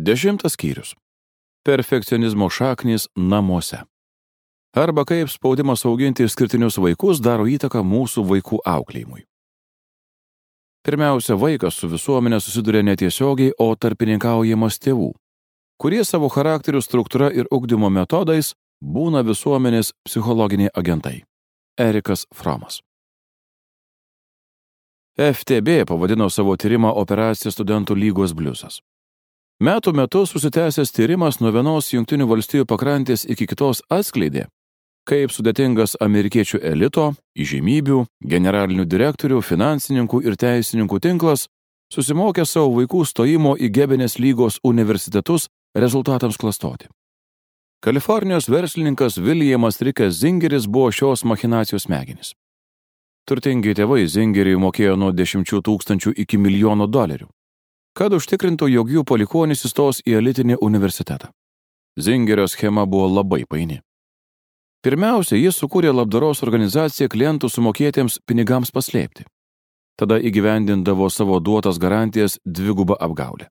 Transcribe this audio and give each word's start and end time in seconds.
Dešimtas 0.00 0.52
skyrius. 0.52 0.94
Perfekcionizmo 1.64 2.50
šaknis 2.50 3.08
namuose. 3.16 3.76
Arba 4.76 5.04
kaip 5.04 5.28
spaudimas 5.30 5.84
auginti 5.84 6.22
išskirtinius 6.22 6.76
vaikus 6.78 7.18
daro 7.18 7.48
įtaką 7.50 7.82
mūsų 7.82 8.22
vaikų 8.28 8.60
auklėjimui. 8.62 9.24
Pirmiausia, 10.86 11.34
vaikas 11.34 11.80
su 11.80 11.90
visuomenė 11.90 12.38
susiduria 12.38 12.84
netiesiogiai, 12.86 13.56
o 13.58 13.74
tarpininkaujamas 13.74 14.78
tėvų, 14.78 15.08
kurie 15.82 16.04
savo 16.06 16.28
charakterių 16.30 16.82
struktūra 16.84 17.32
ir 17.34 17.50
ugdymo 17.50 17.90
metodais 17.90 18.52
būna 18.78 19.24
visuomenės 19.26 19.90
psichologiniai 20.06 20.70
agentai. 20.78 21.24
Erikas 21.74 22.28
Fromas. 22.34 22.84
FTB 25.18 25.82
pavadino 25.90 26.30
savo 26.30 26.54
tyrimą 26.54 26.94
operacija 27.02 27.50
studentų 27.50 27.98
lygos 27.98 28.36
bliuzas. 28.38 28.78
Metų 29.58 29.90
metus 29.90 30.30
susitęsęs 30.30 30.92
tyrimas 30.94 31.40
nuo 31.42 31.50
vienos 31.50 31.88
Junktinių 31.90 32.28
valstybių 32.30 32.64
pakrantės 32.70 33.24
iki 33.26 33.48
kitos 33.50 33.80
atskleidė, 33.90 34.44
kaip 35.02 35.32
sudėtingas 35.34 35.96
amerikiečių 35.98 36.60
elito, 36.62 37.08
įžymybių, 37.34 38.04
generalinių 38.22 38.84
direktorių, 38.86 39.40
finansininkų 39.42 40.20
ir 40.30 40.36
teisininkų 40.38 41.00
tinklas 41.02 41.48
susimokė 41.90 42.44
savo 42.46 42.76
vaikų 42.76 43.02
stojimo 43.10 43.56
į 43.58 43.72
Gebenės 43.74 44.20
lygos 44.22 44.60
universitetus 44.62 45.48
rezultatams 45.74 46.38
klastoti. 46.38 46.86
Kalifornijos 47.82 48.46
verslininkas 48.46 49.18
Viljamas 49.18 49.82
Rikas 49.82 50.20
Zingeris 50.20 50.68
buvo 50.70 50.92
šios 50.94 51.24
machinacijos 51.26 51.88
smegenis. 51.88 52.36
Turtingi 53.26 53.74
tėvai 53.74 54.06
Zingeriui 54.06 54.54
mokėjo 54.62 54.94
nuo 54.94 55.10
10 55.10 55.50
tūkstančių 55.66 56.14
iki 56.14 56.38
milijono 56.38 56.86
dolerių, 56.86 57.26
kad 57.98 58.14
užtikrintų, 58.14 58.68
jog 58.70 58.90
jų 58.94 59.02
palikonis 59.04 59.64
įstos 59.66 60.00
į 60.06 60.20
elitinį 60.20 60.60
universitetą. 60.62 61.32
Zingerio 61.98 62.46
schema 62.46 62.86
buvo 62.86 63.08
labai 63.10 63.42
paini. 63.50 63.80
Pirmiausia, 64.86 65.34
jis 65.34 65.58
sukūrė 65.58 65.90
labdaros 65.90 66.44
organizaciją 66.46 67.08
klientų 67.10 67.50
sumokėtiems 67.50 68.20
pinigams 68.22 68.70
paslėpti. 68.70 69.26
Tada 69.98 70.20
įgyvendindavo 70.22 71.08
savo 71.10 71.40
duotas 71.42 71.80
garantijas 71.82 72.38
dvigubą 72.46 72.94
apgaulę. 73.02 73.48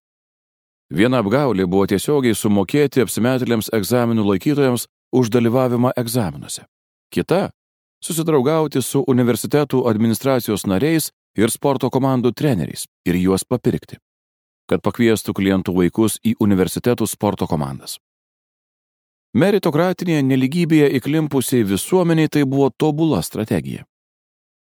Viena 0.87 1.19
apgaulė 1.19 1.65
buvo 1.67 1.83
tiesiogiai 1.91 2.35
sumokėti 2.35 3.03
apsimetėliams 3.03 3.67
egzaminų 3.75 4.23
laikytojams 4.29 4.87
už 5.11 5.33
dalyvavimą 5.35 5.91
egzaminuose. 5.99 6.63
Kita 7.11 7.49
susidraugauti 7.99 8.79
su 8.81 9.03
universitetų 9.03 9.83
administracijos 9.91 10.63
nariais 10.63 11.11
ir 11.35 11.51
sporto 11.51 11.91
komandų 11.91 12.31
treneriais 12.31 12.87
ir 13.03 13.19
juos 13.19 13.43
papirkti, 13.43 13.99
kad 14.69 14.83
pakviestų 14.83 15.33
klientų 15.37 15.73
vaikus 15.77 16.19
į 16.23 16.35
universitetų 16.43 17.07
sporto 17.07 17.47
komandas. 17.47 17.97
Meritokratinėje 19.37 20.23
neligybėje 20.23 20.87
įklimpusiai 20.97 21.65
visuomeniai 21.67 22.29
tai 22.31 22.43
buvo 22.45 22.69
tobula 22.71 23.21
strategija. 23.21 23.85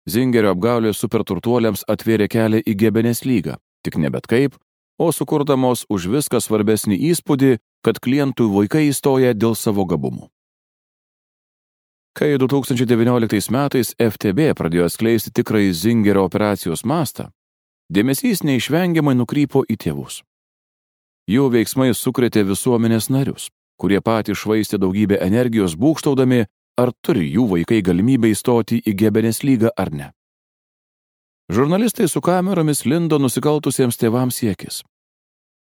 Zingerio 0.09 0.53
apgaulė 0.53 0.93
superturtuoliams 0.93 1.83
atvėrė 1.89 2.27
kelią 2.29 2.61
į 2.61 2.75
gebenės 2.77 3.25
lygą, 3.25 3.57
tik 3.83 3.97
ne 3.97 4.11
bet 4.13 4.27
kaip, 4.29 4.55
o 4.97 5.11
sukurdamos 5.11 5.85
už 5.89 6.07
viską 6.13 6.39
svarbesnį 6.41 6.97
įspūdį, 7.11 7.57
kad 7.85 7.99
klientų 7.99 8.47
vaikai 8.53 8.87
įstoja 8.91 9.33
dėl 9.33 9.57
savo 9.59 9.85
gabumų. 9.85 10.29
Kai 12.15 12.37
2019 12.39 13.51
metais 13.51 13.91
FTB 13.99 14.53
pradėjo 14.55 14.87
skleisti 14.87 15.33
tikrąjį 15.35 15.73
Zingerio 15.75 16.23
operacijos 16.23 16.85
mastą, 16.87 17.27
dėmesys 17.89 18.43
neišvengiamai 18.43 19.15
nukrypo 19.15 19.63
į 19.69 19.77
tėvus. 19.85 20.21
Jų 21.29 21.49
veiksmai 21.53 21.93
sukrėtė 21.93 22.43
visuomenės 22.45 23.09
narius, 23.09 23.49
kurie 23.81 24.01
patys 24.01 24.41
švaistė 24.43 24.77
daugybę 24.81 25.17
energijos 25.25 25.75
būkštaudami, 25.77 26.45
ar 26.77 26.91
turi 27.01 27.25
jų 27.31 27.47
vaikai 27.53 27.81
galimybę 27.81 28.29
įstoti 28.33 28.81
į 28.85 28.93
gebenės 28.99 29.41
lygą 29.43 29.71
ar 29.77 29.91
ne. 29.91 30.11
Žurnalistai 31.49 32.07
su 32.09 32.21
kameromis 32.25 32.85
lindo 32.85 33.19
nusikaltusiems 33.21 33.97
tėvams 34.01 34.41
siekis. 34.41 34.81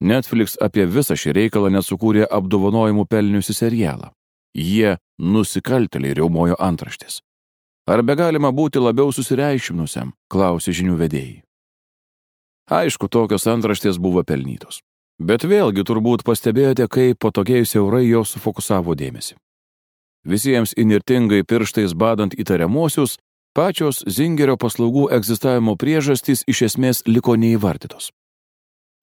Netflix 0.01 0.57
apie 0.61 0.85
visą 0.85 1.17
šį 1.17 1.33
reikalą 1.37 1.69
net 1.73 1.85
sukūrė 1.85 2.25
apdovanojimų 2.25 3.05
pelniusi 3.09 3.53
serialą. 3.53 4.11
Jie 4.57 4.97
nusikaltėliai 5.17 6.17
riaumojo 6.17 6.57
antraštės. 6.59 7.21
Ar 7.89 8.01
be 8.05 8.15
galima 8.17 8.51
būti 8.53 8.81
labiau 8.81 9.13
susireiškinusiam, 9.13 10.13
klausė 10.29 10.73
žinių 10.73 10.97
vedėjai. 11.01 11.41
Aišku, 12.71 13.09
tokios 13.11 13.43
antraštės 13.51 13.99
buvo 13.99 14.23
pelnytos. 14.23 14.79
Bet 15.19 15.43
vėlgi 15.43 15.83
turbūt 15.83 16.23
pastebėjote, 16.23 16.87
kaip 16.87 17.19
patogiai 17.19 17.65
siaurai 17.67 18.05
jos 18.07 18.31
sufokusavo 18.33 18.95
dėmesį. 18.95 19.35
Visiems 20.23 20.71
inirtingai 20.77 21.43
pirštais 21.43 21.93
badant 21.93 22.33
įtariamuosius, 22.37 23.17
pačios 23.57 24.01
Zingerio 24.07 24.55
paslaugų 24.57 25.09
egzistavimo 25.17 25.75
priežastys 25.75 26.45
iš 26.47 26.63
esmės 26.69 27.03
liko 27.05 27.35
neįvardytos. 27.35 28.09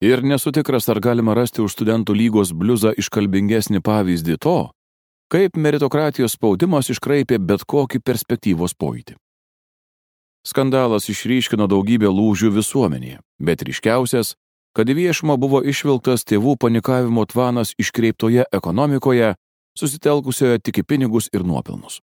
Ir 0.01 0.23
nesu 0.23 0.51
tikras, 0.55 0.89
ar 0.89 0.99
galima 1.03 1.35
rasti 1.35 1.61
už 1.61 1.75
studentų 1.75 2.15
lygos 2.15 2.55
bliuzą 2.55 2.95
iškalbingesnį 2.97 3.83
pavyzdį 3.83 4.37
to, 4.39 4.59
kaip 5.29 5.59
meritokratijos 5.59 6.39
spaudimas 6.39 6.89
iškraipė 6.89 7.37
bet 7.37 7.67
kokį 7.67 7.99
perspektyvos 8.01 8.73
pojūtį. 8.79 9.19
Skandalas 10.47 11.09
išryškino 11.11 11.67
daugybę 11.67 12.07
lūžių 12.07 12.51
visuomenėje, 12.55 13.19
bet 13.43 13.63
ryškiausias, 13.67 14.35
kad 14.75 14.89
į 14.89 14.95
viešumą 15.01 15.35
buvo 15.37 15.59
išvilktas 15.65 16.23
tėvų 16.23 16.55
panikavimo 16.61 17.25
tvanas 17.27 17.73
iškreiptoje 17.77 18.45
ekonomikoje, 18.51 19.33
susitelkusioje 19.77 20.61
tik 20.63 20.81
į 20.81 20.85
pinigus 20.87 21.27
ir 21.33 21.43
nuopelnus. 21.43 21.99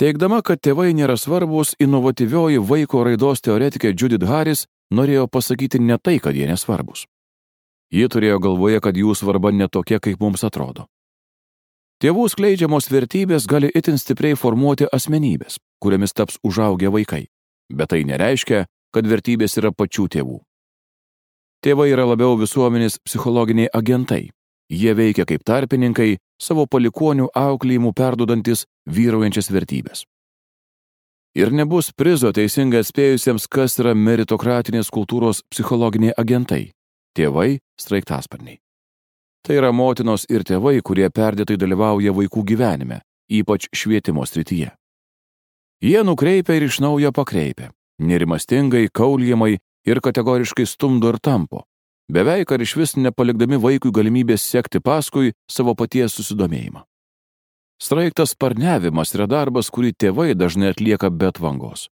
Teigdama, 0.00 0.40
kad 0.40 0.62
tėvai 0.64 0.94
nėra 0.96 1.18
svarbus, 1.20 1.74
inovatyvioji 1.76 2.62
vaiko 2.64 3.02
raidos 3.04 3.42
teoretikė 3.44 3.92
Judith 3.92 4.24
Harris 4.24 4.64
norėjo 4.90 5.26
pasakyti 5.28 5.80
ne 5.80 5.98
tai, 5.98 6.16
kad 6.18 6.32
jie 6.32 6.46
nesvarbus. 6.48 7.04
Ji 7.92 8.08
turėjo 8.08 8.38
galvoje, 8.40 8.80
kad 8.80 8.96
jų 8.96 9.12
svarba 9.18 9.50
netokia, 9.52 9.98
kaip 10.00 10.22
mums 10.22 10.46
atrodo. 10.46 10.86
Tėvų 12.00 12.30
skleidžiamos 12.32 12.88
vertybės 12.88 13.44
gali 13.44 13.68
itin 13.76 13.98
stipriai 14.00 14.38
formuoti 14.40 14.88
asmenybės, 14.88 15.58
kuriamis 15.80 16.14
taps 16.14 16.38
užaugę 16.44 16.92
vaikai, 16.92 17.26
bet 17.72 17.90
tai 17.92 18.04
nereiškia, 18.04 18.66
kad 18.94 19.06
vertybės 19.06 19.56
yra 19.58 19.72
pačių 19.72 20.06
tėvų. 20.16 20.38
Tėvai 21.60 21.90
yra 21.92 22.06
labiau 22.08 22.38
visuomenės 22.40 23.00
psichologiniai 23.04 23.68
agentai. 23.76 24.30
Jie 24.70 24.94
veikia 24.94 25.26
kaip 25.26 25.42
tarpininkai, 25.44 26.14
savo 26.40 26.64
palikonių 26.70 27.26
auklėjimų 27.36 27.92
perdudantis 27.92 28.64
vyraujančias 28.86 29.50
vertybės. 29.50 30.06
Ir 31.36 31.52
nebus 31.54 31.92
prizo 31.92 32.32
teisingai 32.34 32.80
atspėjusiems, 32.82 33.46
kas 33.46 33.76
yra 33.82 33.92
meritokratinės 33.94 34.90
kultūros 34.90 35.44
psichologiniai 35.52 36.16
agentai- 36.18 36.72
tėvai, 37.16 37.58
straiktasparniai. 37.78 38.58
Tai 39.44 39.54
yra 39.56 39.70
motinos 39.72 40.26
ir 40.28 40.42
tėvai, 40.42 40.80
kurie 40.82 41.08
perdėtai 41.08 41.56
dalyvauja 41.56 42.12
vaikų 42.12 42.44
gyvenime, 42.44 43.00
ypač 43.30 43.68
švietimo 43.74 44.26
srityje. 44.26 44.72
Jie 45.80 46.02
nukreipia 46.04 46.58
ir 46.58 46.66
iš 46.66 46.76
naujo 46.84 47.08
pakreipia, 47.16 47.70
nerimastingai, 48.04 48.90
kauliamai 48.92 49.54
ir 49.88 50.00
kategoriškai 50.04 50.66
stumdo 50.68 51.08
ir 51.08 51.16
tampo, 51.24 51.62
beveik 52.12 52.52
ar 52.52 52.60
iš 52.60 52.74
vis 52.76 52.92
nepalikdami 53.00 53.56
vaikui 53.56 53.92
galimybės 53.96 54.44
sekti 54.44 54.82
paskui 54.84 55.32
savo 55.48 55.72
paties 55.74 56.18
susidomėjimą. 56.18 56.84
Straiktas 57.80 58.36
parnevimas 58.36 59.14
yra 59.16 59.24
darbas, 59.24 59.72
kurį 59.72 59.94
tėvai 59.96 60.34
dažnai 60.36 60.74
atlieka 60.74 61.08
be 61.08 61.32
tvangos. 61.32 61.88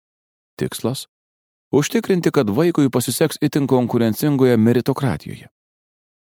Tikslas- 0.60 1.06
užtikrinti, 1.78 2.31
kad 2.31 2.53
vaikui 2.53 2.91
pasiseks 2.93 3.41
itin 3.41 3.66
konkurencingoje 3.66 4.56
meritokratijoje. 4.56 5.48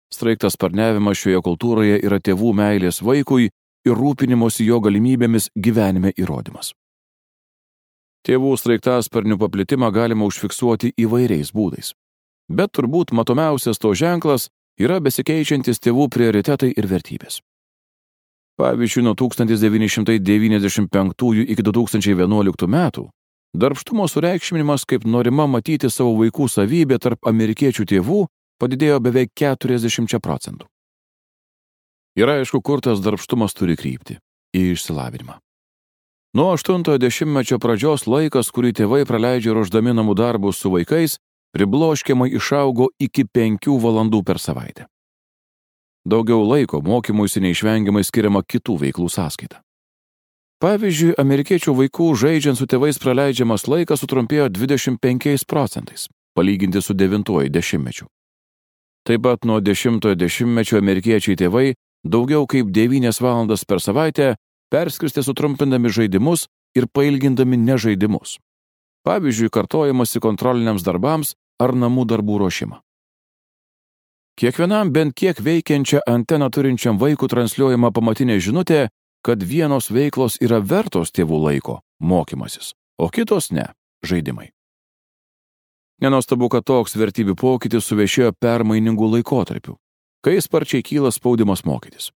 Straiktas 0.08 0.56
sparniavimas 0.56 1.20
šioje 1.20 1.44
kultūroje 1.44 2.00
yra 2.02 2.16
tėvų 2.16 2.54
meilės 2.54 3.02
vaikui 3.04 3.50
ir 3.84 3.92
rūpinimosi 3.92 4.64
jo 4.64 4.80
galimybėmis 4.80 5.50
gyvenime 5.52 6.16
įrodymas. 6.16 6.72
Tėvų 8.26 8.56
straiktasparnių 8.58 9.38
paplitimą 9.38 9.92
galima 9.94 10.26
užfiksuoti 10.28 10.92
įvairiais 10.98 11.52
būdais. 11.54 11.94
Bet 12.48 12.72
turbūt 12.76 13.12
matomiausias 13.12 13.78
to 13.78 13.94
ženklas 13.94 14.48
yra 14.80 15.00
besikeičiantis 15.04 15.78
tėvų 15.84 16.08
prioritetai 16.14 16.72
ir 16.76 16.86
vertybės. 16.88 17.40
Pavyzdžiui, 18.58 19.02
nuo 19.06 19.14
1995 19.14 21.46
iki 21.46 21.62
2011 21.62 22.66
metų 22.66 23.10
darbštumo 23.54 24.08
sureikšminimas 24.08 24.84
kaip 24.84 25.04
norima 25.06 25.46
matyti 25.46 25.90
savo 25.90 26.16
vaikų 26.18 26.48
savybė 26.50 26.98
tarp 26.98 27.26
amerikiečių 27.26 27.84
tėvų 27.94 28.26
padidėjo 28.58 29.00
beveik 29.00 29.30
40 29.38 30.20
procentų. 30.20 30.66
Ir 32.18 32.28
aišku, 32.28 32.62
kur 32.62 32.80
tas 32.82 32.98
darbštumas 32.98 33.54
turi 33.54 33.76
krypti- 33.78 34.18
į 34.58 34.72
išsilavinimą. 34.74 35.38
Nuo 36.36 36.52
80-mečio 36.52 37.56
pradžios 37.56 38.04
laikas, 38.04 38.50
kurį 38.52 38.74
tėvai 38.76 39.06
praleidžia 39.08 39.54
ruoždami 39.56 39.94
namų 39.96 40.14
darbus 40.18 40.60
su 40.60 40.68
vaikais, 40.68 41.16
pribloškiamai 41.56 42.28
išaugo 42.36 42.90
iki 43.00 43.24
5 43.24 43.72
valandų 43.80 44.22
per 44.24 44.38
savaitę. 44.38 44.86
daugiau 46.08 46.40
laiko 46.40 46.80
mokymuisi 46.80 47.40
neišvengiamai 47.44 48.04
skiriama 48.04 48.40
kitų 48.42 48.76
veiklų 48.80 49.08
sąskaita. 49.12 49.60
Pavyzdžiui, 50.58 51.14
amerikiečių 51.20 51.74
vaikų 51.80 52.06
žaidžiant 52.16 52.58
su 52.58 52.66
tėvais 52.66 52.98
praleidžiamas 52.98 53.68
laikas 53.68 54.00
sutrumpėjo 54.00 54.48
25 54.48 55.44
procentais, 55.46 56.08
palyginti 56.34 56.82
su 56.82 56.94
9-ojo 56.94 57.52
dešimtmečiu. 57.52 58.08
Taip 59.06 59.22
pat 59.22 59.44
nuo 59.44 59.60
10-ojo 59.60 60.16
dešimtmečio 60.18 60.80
amerikiečiai 60.80 61.36
tėvai 61.36 61.74
daugiau 62.04 62.46
kaip 62.46 62.72
9 62.72 63.20
valandas 63.20 63.64
per 63.64 63.80
savaitę 63.80 64.34
perskirstė 64.72 65.22
sutrumpindami 65.22 65.88
žaidimus 65.88 66.46
ir 66.76 66.86
pailgindami 66.86 67.56
nežaidimus. 67.56 68.38
Pavyzdžiui, 69.06 69.50
kartojamasi 69.50 70.20
kontroliniams 70.20 70.84
darbams 70.84 71.34
ar 71.60 71.74
namų 71.74 72.04
darbų 72.12 72.38
ruošimą. 72.44 72.82
Kiekvienam 74.38 74.92
bent 74.94 75.16
kiek 75.18 75.40
veikiančią 75.42 76.04
anteną 76.06 76.50
turinčiam 76.54 76.98
vaikų 77.00 77.26
transliuojama 77.30 77.90
pamatinė 77.90 78.38
žinutė 78.38 78.86
kad 79.22 79.42
vienos 79.42 79.90
veiklos 79.90 80.38
yra 80.40 80.60
vertos 80.62 81.12
tėvų 81.12 81.40
laiko- 81.42 81.80
mokymasis, 82.10 82.74
o 82.98 83.08
kitos 83.08 83.50
ne- 83.52 83.74
žaidimai. 84.08 84.50
Nenostabu, 86.00 86.48
kad 86.48 86.64
toks 86.64 86.94
vertybių 86.94 87.34
pokytis 87.34 87.84
suvešėjo 87.84 88.32
permainingų 88.40 89.06
laikotarpių, 89.14 89.76
kai 90.22 90.40
sparčiai 90.40 90.82
kyla 90.82 91.10
spaudimas 91.10 91.64
mokytis. 91.64 92.10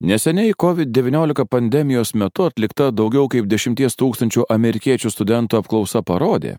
Neseniai 0.00 0.52
COVID-19 0.62 1.46
pandemijos 1.48 2.14
metu 2.14 2.44
atlikta 2.44 2.90
daugiau 2.92 3.30
kaip 3.32 3.46
10 3.48 3.94
tūkstančių 3.96 4.42
amerikiečių 4.52 5.08
studentų 5.08 5.56
apklausa 5.62 6.02
parodė, 6.04 6.58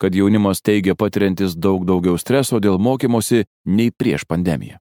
kad 0.00 0.14
jaunimas 0.16 0.62
teigia 0.64 0.94
patiriantis 0.96 1.52
daug 1.52 1.84
daugiau 1.84 2.16
streso 2.16 2.60
dėl 2.64 2.78
mokymosi 2.80 3.44
nei 3.66 3.90
prieš 3.92 4.24
pandemiją. 4.24 4.78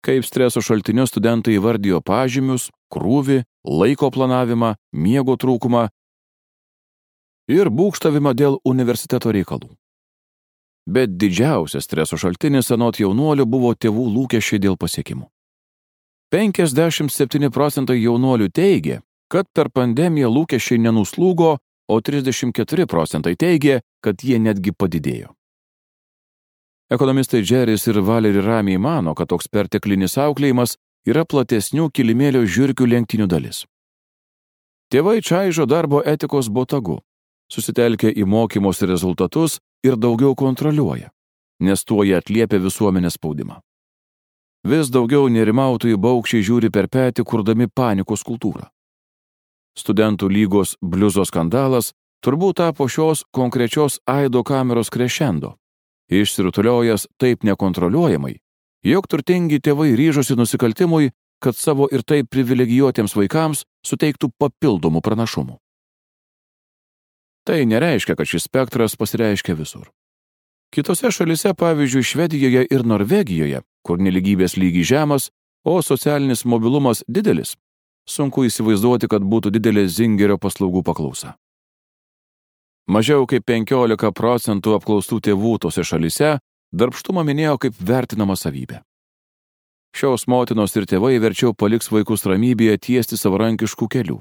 Kaip 0.00 0.24
streso 0.24 0.62
šaltinius 0.64 1.12
studentai 1.12 1.58
įvardijo 1.58 2.00
pažymius, 2.00 2.70
krūvį, 2.88 3.42
laiko 3.68 4.08
planavimą, 4.08 4.70
miego 4.96 5.36
trūkumą 5.36 5.82
ir 7.52 7.68
būkštavimą 7.68 8.32
dėl 8.32 8.56
universiteto 8.64 9.34
reikalų. 9.36 9.68
Bet 10.88 11.12
didžiausias 11.20 11.84
streso 11.84 12.16
šaltinis 12.16 12.72
anot 12.72 12.96
jaunuolių 13.04 13.44
buvo 13.44 13.74
tėvų 13.76 14.06
lūkesčiai 14.16 14.62
dėl 14.64 14.80
pasiekimų. 14.80 15.28
57 16.30 17.50
procentai 17.50 17.96
jaunuolių 17.98 18.52
teigia, 18.54 19.00
kad 19.26 19.48
per 19.50 19.66
pandemiją 19.74 20.28
lūkesčiai 20.30 20.78
nenuslūgo, 20.78 21.56
o 21.90 21.96
34 21.98 22.86
procentai 22.86 23.34
teigia, 23.34 23.80
kad 23.98 24.22
jie 24.22 24.38
netgi 24.38 24.70
padidėjo. 24.70 25.32
Ekonomistai 26.90 27.42
Džeris 27.42 27.86
ir 27.90 27.98
Valeri 28.06 28.42
ramiai 28.42 28.78
mano, 28.78 29.14
kad 29.14 29.30
toks 29.30 29.50
perteklinis 29.50 30.14
auklėjimas 30.18 30.76
yra 31.06 31.24
platesnių 31.26 31.88
kilimėlio 31.90 32.44
žiūrkių 32.46 32.86
lenktynių 32.94 33.26
dalis. 33.30 33.64
Tėvai 34.90 35.18
čaižo 35.22 35.66
darbo 35.70 36.02
etikos 36.02 36.50
botagu, 36.50 37.00
susitelkia 37.50 38.10
į 38.10 38.26
mokymus 38.26 38.82
rezultatus 38.86 39.58
ir 39.86 39.98
daugiau 39.98 40.34
kontroliuoja, 40.38 41.10
nes 41.62 41.84
tuo 41.84 42.06
jie 42.06 42.14
atliepia 42.18 42.62
visuomenės 42.62 43.18
spaudimą. 43.18 43.58
Vis 44.64 44.90
daugiau 44.92 45.28
nerimautojų 45.32 45.96
baukščiai 45.96 46.44
žiūri 46.44 46.70
per 46.70 46.88
petį, 46.88 47.24
kurdami 47.24 47.68
panikos 47.68 48.22
kultūrą. 48.26 48.68
Studentų 49.78 50.28
lygos 50.28 50.76
bliuzo 50.82 51.24
skandalas 51.24 51.94
turbūt 52.24 52.60
tapo 52.60 52.88
šios 52.88 53.24
konkrečios 53.32 54.00
aido 54.04 54.44
kameros 54.44 54.90
krešendo 54.92 55.54
išsirutuliojęs 56.10 57.06
taip 57.18 57.44
nekontroliuojamai, 57.46 58.36
jog 58.84 59.06
turtingi 59.06 59.60
tėvai 59.62 59.94
ryžosi 59.98 60.36
nusikaltimui, 60.38 61.10
kad 61.40 61.56
savo 61.56 61.88
ir 61.92 62.02
taip 62.04 62.28
privilegijuotiems 62.34 63.14
vaikams 63.16 63.64
suteiktų 63.86 64.32
papildomų 64.38 65.00
pranašumų. 65.00 65.56
Tai 67.48 67.62
nereiškia, 67.64 68.16
kad 68.18 68.28
šis 68.28 68.44
spektras 68.50 68.98
pasireiškia 69.00 69.56
visur. 69.56 69.88
Kitose 70.70 71.10
šalise, 71.10 71.54
pavyzdžiui, 71.56 72.04
Švedijoje 72.04 72.66
ir 72.68 72.84
Norvegijoje, 72.86 73.62
kur 73.86 74.00
neligybės 74.00 74.56
lygiai 74.56 74.86
žemas, 74.86 75.30
o 75.64 75.80
socialinis 75.82 76.44
mobilumas 76.44 77.04
didelis, 77.08 77.56
sunku 78.08 78.44
įsivaizduoti, 78.48 79.08
kad 79.08 79.22
būtų 79.22 79.52
didelė 79.56 79.86
zingerio 79.88 80.38
paslaugų 80.38 80.82
paklausa. 80.84 81.34
Mažiau 82.90 83.26
kaip 83.30 83.44
15 83.46 84.10
procentų 84.16 84.74
apklaustų 84.78 85.20
tėvų 85.28 85.58
tose 85.62 85.84
šalise 85.86 86.38
darbštumą 86.72 87.22
minėjo 87.26 87.58
kaip 87.66 87.76
vertinama 87.78 88.34
savybė. 88.36 88.80
Šios 89.94 90.26
motinos 90.30 90.74
ir 90.78 90.86
tėvai 90.86 91.18
verčiau 91.22 91.54
paliks 91.54 91.90
vaikus 91.90 92.26
ramybėje 92.26 92.78
tiesti 92.86 93.18
savarankiškų 93.18 93.88
kelių. 93.90 94.18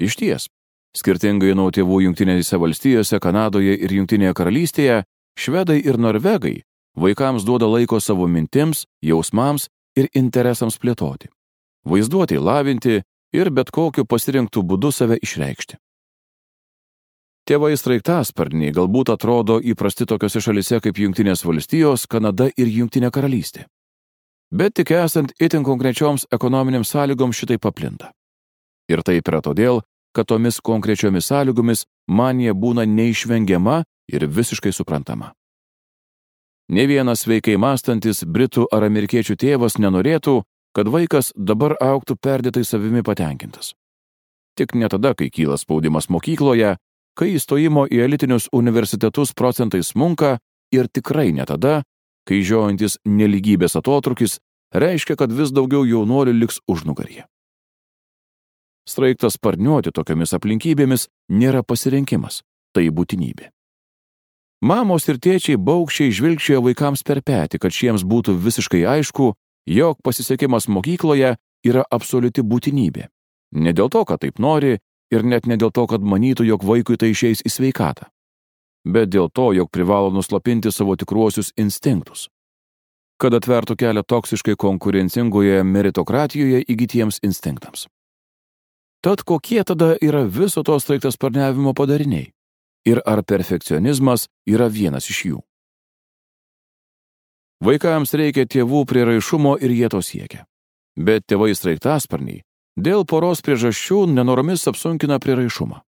Iš 0.00 0.16
ties, 0.16 0.48
skirtingai 0.96 1.54
nuo 1.56 1.70
tėvų 1.72 2.02
Junktinėse 2.06 2.60
valstijose, 2.60 3.20
Kanadoje 3.20 3.76
ir 3.76 3.92
Junktinėje 3.96 4.36
karalystėje, 4.36 5.02
švedai 5.40 5.80
ir 5.80 6.00
norvegai 6.00 6.60
vaikams 6.96 7.44
duoda 7.46 7.66
laiko 7.66 8.00
savo 8.00 8.26
mintims, 8.26 8.86
jausmams 9.02 9.68
ir 9.96 10.08
interesams 10.14 10.78
plėtoti, 10.78 11.30
vaizduoti, 11.86 12.38
lavinti 12.38 13.00
ir 13.32 13.50
bet 13.50 13.70
kokiu 13.70 14.06
pasirinktų 14.06 14.62
būdu 14.66 14.92
save 14.92 15.18
išreikšti. 15.22 15.78
Tėvai 17.48 17.72
straiktasparniai 17.74 18.70
galbūt 18.76 19.10
atrodo 19.10 19.56
įprasti 19.58 20.06
tokiose 20.06 20.42
šalise 20.44 20.78
kaip 20.84 20.98
Junktinės 21.02 21.42
valstijos, 21.42 22.06
Kanada 22.06 22.46
ir 22.54 22.68
Junktinė 22.70 23.10
karalystė. 23.10 23.64
Bet 24.54 24.76
tik 24.78 24.92
esant 24.94 25.32
itin 25.40 25.64
konkrečioms 25.66 26.26
ekonominėms 26.30 26.92
sąlygoms 26.94 27.38
šitai 27.38 27.58
paplinta. 27.58 28.12
Ir 28.90 29.02
taip 29.06 29.26
yra 29.30 29.40
todėl, 29.42 29.82
kad 30.14 30.26
tomis 30.26 30.60
konkrečiomis 30.60 31.30
sąlygomis 31.30 31.84
manija 32.06 32.54
būna 32.54 32.86
neišvengiama 32.86 33.82
ir 34.10 34.26
visiškai 34.26 34.72
suprantama. 34.74 35.32
Ne 36.70 36.84
vienas 36.86 37.24
sveikai 37.24 37.56
mąstantis 37.58 38.22
britų 38.22 38.68
ar 38.70 38.84
amerikiečių 38.86 39.34
tėvas 39.42 39.74
nenorėtų, 39.82 40.36
kad 40.70 40.86
vaikas 40.86 41.32
dabar 41.34 41.74
auktų 41.82 42.14
perdėtai 42.22 42.62
savimi 42.62 43.02
patenkintas. 43.02 43.72
Tik 44.54 44.76
ne 44.78 44.86
tada, 44.92 45.16
kai 45.18 45.32
kyla 45.34 45.58
spaudimas 45.58 46.06
mokykloje, 46.14 46.76
kai 47.18 47.32
įstojimo 47.34 47.88
į 47.90 48.04
elitinius 48.06 48.46
universitetus 48.54 49.34
procentai 49.34 49.82
smunka 49.82 50.38
ir 50.70 50.86
tikrai 50.86 51.32
ne 51.34 51.46
tada, 51.50 51.82
kai 52.22 52.38
žiojantis 52.46 53.00
neligybės 53.02 53.74
atotrukis 53.74 54.38
reiškia, 54.70 55.18
kad 55.18 55.34
vis 55.34 55.50
daugiau 55.50 55.82
jaunuolių 55.82 56.38
liks 56.38 56.62
užnugaryje. 56.70 57.26
Straiktas 58.86 59.40
sparniuoti 59.42 59.90
tokiamis 59.90 60.38
aplinkybėmis 60.38 61.10
nėra 61.34 61.66
pasirinkimas, 61.66 62.44
tai 62.70 62.90
būtinybė. 62.94 63.50
Mamos 64.60 65.06
ir 65.08 65.16
tėčiai 65.16 65.56
baukščiai 65.56 66.12
žvilgčioja 66.12 66.60
vaikams 66.60 67.00
per 67.00 67.22
petį, 67.24 67.58
kad 67.62 67.72
šiems 67.72 68.04
būtų 68.04 68.34
visiškai 68.44 68.82
aišku, 68.84 69.32
jog 69.64 70.00
pasisekimas 70.04 70.68
mokykloje 70.68 71.36
yra 71.64 71.84
absoliuti 71.88 72.44
būtinybė. 72.44 73.06
Ne 73.56 73.72
dėl 73.72 73.88
to, 73.88 74.04
kad 74.04 74.20
taip 74.20 74.36
nori, 74.38 74.76
ir 75.10 75.24
net 75.24 75.46
ne 75.48 75.56
dėl 75.56 75.72
to, 75.72 75.86
kad 75.88 76.04
manytų, 76.04 76.44
jog 76.44 76.64
vaikui 76.64 76.98
tai 77.00 77.14
išeis 77.14 77.40
į 77.40 77.52
sveikatą, 77.56 78.10
bet 78.84 79.08
dėl 79.08 79.30
to, 79.32 79.50
jog 79.56 79.70
privalo 79.72 80.12
nuslapinti 80.12 80.68
savo 80.68 80.92
tikruosius 80.96 81.54
instinktus, 81.56 82.28
kad 83.16 83.32
atvertų 83.32 83.78
kelią 83.80 84.04
toksiškai 84.04 84.58
konkurencingoje 84.60 85.64
meritokratijoje 85.64 86.66
įgytiems 86.68 87.22
instinktams. 87.24 87.88
Tad 89.00 89.24
kokie 89.24 89.64
tada 89.64 89.94
yra 90.04 90.26
viso 90.28 90.60
to 90.60 90.76
straiktas 90.76 91.16
parniavimo 91.16 91.72
padariniai? 91.72 92.28
Ir 92.88 93.02
ar 93.04 93.22
perfekcionizmas 93.22 94.28
yra 94.48 94.70
vienas 94.72 95.10
iš 95.12 95.24
jų? 95.28 95.40
Vaikams 97.60 98.14
reikia 98.16 98.46
tėvų 98.48 98.86
priraišumo 98.88 99.58
ir 99.60 99.74
jie 99.76 99.88
to 99.92 100.00
siekia. 100.00 100.46
Bet 100.96 101.26
tėvai 101.28 101.52
straiktasparniai 101.52 102.40
dėl 102.80 103.04
poros 103.04 103.42
priežasčių 103.44 104.06
nenoromis 104.14 104.64
apsunkina 104.70 105.18
priraišumą. 105.20 105.82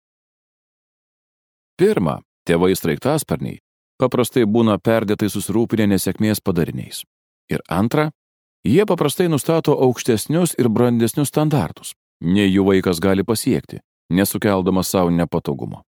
Pirma, 1.79 2.19
tėvai 2.49 2.73
straiktasparniai 2.75 3.59
paprastai 3.99 4.45
būna 4.47 4.79
perdėtai 4.79 5.29
susirūpinę 5.29 5.89
nesėkmės 5.93 6.41
padariniais. 6.41 7.03
Ir 7.51 7.61
antra, 7.67 8.09
jie 8.65 8.85
paprastai 8.89 9.27
nustato 9.29 9.75
aukštesnius 9.75 10.55
ir 10.57 10.71
brandesnius 10.71 11.31
standartus, 11.33 11.93
nei 12.23 12.47
jų 12.47 12.65
vaikas 12.71 13.01
gali 13.03 13.25
pasiekti, 13.27 13.83
nesukeldamas 14.09 14.89
savo 14.95 15.13
nepatogumo. 15.13 15.83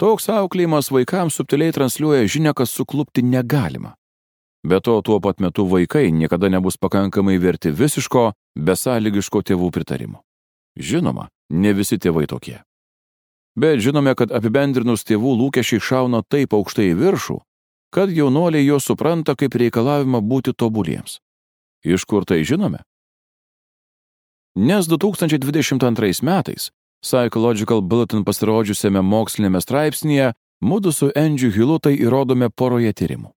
Toks 0.00 0.30
auklėjimas 0.32 0.88
vaikams 0.88 1.34
subtiliai 1.36 1.74
transliuoja 1.76 2.24
žinę, 2.24 2.54
kad 2.56 2.68
suklupti 2.70 3.20
negalima. 3.20 3.92
Be 4.64 4.80
to, 4.80 4.94
tuo 5.04 5.18
pat 5.20 5.40
metu 5.44 5.66
vaikai 5.68 6.08
niekada 6.12 6.48
nebus 6.48 6.78
pakankamai 6.80 7.36
verti 7.40 7.68
visiško, 7.68 8.32
besąlygiško 8.56 9.42
tėvų 9.50 9.68
pritarimo. 9.76 10.22
Žinoma, 10.80 11.28
ne 11.52 11.72
visi 11.76 12.00
tėvai 12.00 12.24
tokie. 12.32 12.62
Bet 13.60 13.84
žinome, 13.84 14.14
kad 14.16 14.32
apibendrinus 14.32 15.04
tėvų 15.04 15.34
lūkesčiai 15.36 15.84
šauna 15.84 16.22
taip 16.24 16.56
aukštai 16.56 16.92
į 16.94 16.98
viršų, 17.00 17.40
kad 17.92 18.08
jaunuoliai 18.08 18.64
jo 18.64 18.80
supranta 18.80 19.36
kaip 19.36 19.52
reikalavimą 19.52 20.22
būti 20.24 20.56
tobuliems. 20.56 21.18
Iš 21.84 22.08
kur 22.08 22.24
tai 22.24 22.40
žinome? 22.44 22.80
Nes 24.56 24.88
2022 24.88 26.24
metais 26.24 26.70
Psychological 27.00 27.80
Bulletin 27.80 28.24
pasirodžiusiame 28.24 29.00
mokslinėme 29.00 29.60
straipsnėje 29.64 30.32
mudu 30.60 30.92
su 30.92 31.08
Andrew 31.16 31.52
Hillu 31.54 31.78
tai 31.80 31.94
įrodome 31.96 32.50
poroje 32.50 32.92
tyrimų. 32.92 33.30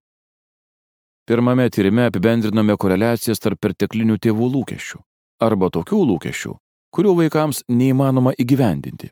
Pirmame 1.24 1.70
tyrime 1.72 2.04
apibendrinome 2.10 2.76
koreliacijas 2.76 3.40
tarp 3.40 3.62
perteklinių 3.64 4.18
tėvų 4.20 4.50
lūkesčių 4.58 5.00
arba 5.44 5.70
tokių 5.72 6.00
lūkesčių, 6.10 6.52
kurių 6.94 7.14
vaikams 7.22 7.64
neįmanoma 7.68 8.34
įgyvendinti, 8.38 9.08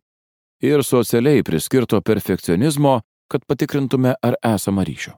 ir 0.62 0.84
socialiai 0.84 1.42
priskirto 1.42 2.00
perfekcionizmo, 2.00 3.00
kad 3.28 3.44
patikrintume, 3.48 4.14
ar 4.22 4.36
esama 4.44 4.84
ryšio. 4.84 5.16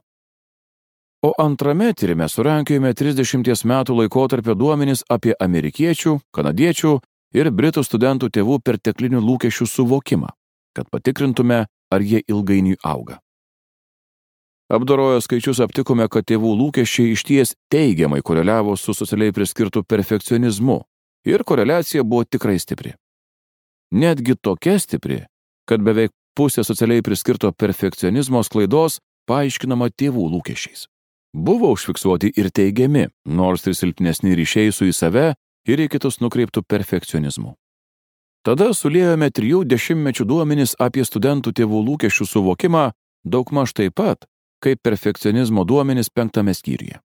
O 1.25 1.33
antrame 1.41 1.91
tyrime 1.93 2.27
surankiojame 2.29 2.93
30 2.93 3.65
metų 3.67 3.99
laikotarpio 3.99 4.55
duomenys 4.55 5.03
apie 5.09 5.33
amerikiečių, 5.39 6.19
kanadiečių 6.31 6.99
ir 7.35 7.51
britų 7.51 7.83
studentų 7.83 8.31
tėvų 8.31 8.59
perteklinių 8.63 9.19
lūkesčių 9.19 9.67
suvokimą, 9.67 10.31
kad 10.75 10.89
patikrintume, 10.91 11.65
ar 11.91 12.01
jie 12.01 12.23
ilgainiui 12.27 12.79
auga. 12.83 13.19
Apdorojo 14.71 15.19
skaičius 15.21 15.59
aptikome, 15.61 16.07
kad 16.09 16.25
tėvų 16.25 16.55
lūkesčiai 16.57 17.13
išties 17.13 17.53
teigiamai 17.69 18.23
koreliavo 18.25 18.73
su 18.79 18.95
socialiai 18.97 19.33
priskirtu 19.35 19.83
perfekcionizmu 19.83 20.79
ir 21.29 21.43
koreliacija 21.45 22.03
buvo 22.03 22.25
tikrai 22.25 22.57
stipri. 22.59 22.95
Netgi 23.93 24.33
tokia 24.41 24.79
stipri, 24.81 25.21
kad 25.69 25.85
beveik 25.85 26.11
pusė 26.35 26.65
socialiai 26.65 27.05
priskirto 27.05 27.51
perfekcionizmo 27.53 28.41
sklaidos 28.43 28.97
paaiškinama 29.29 29.91
tėvų 29.93 30.25
lūkesčiais. 30.33 30.87
Buvo 31.35 31.69
užfiksuoti 31.75 32.31
ir 32.39 32.49
teigiami, 32.49 33.09
nors 33.27 33.67
ir 33.67 33.75
silpnesni 33.77 34.33
ryšiai 34.39 34.73
su 34.73 34.87
į 34.89 34.93
save 34.95 35.33
ir 35.67 35.81
į 35.85 35.89
kitus 35.95 36.21
nukreiptų 36.21 36.63
perfekcionizmu. 36.67 37.55
Tada 38.45 38.69
suliejome 38.77 39.31
trijų 39.33 39.63
dešimtmečių 39.65 40.25
duomenis 40.29 40.75
apie 40.77 41.05
studentų 41.05 41.55
tėvų 41.57 41.81
lūkesčių 41.87 42.27
suvokimą 42.29 42.91
daugmaž 43.25 43.73
taip 43.73 43.95
pat, 43.97 44.27
kaip 44.61 44.81
perfekcionizmo 44.85 45.65
duomenys 45.65 46.11
penktame 46.13 46.53
skyriuje. 46.53 47.01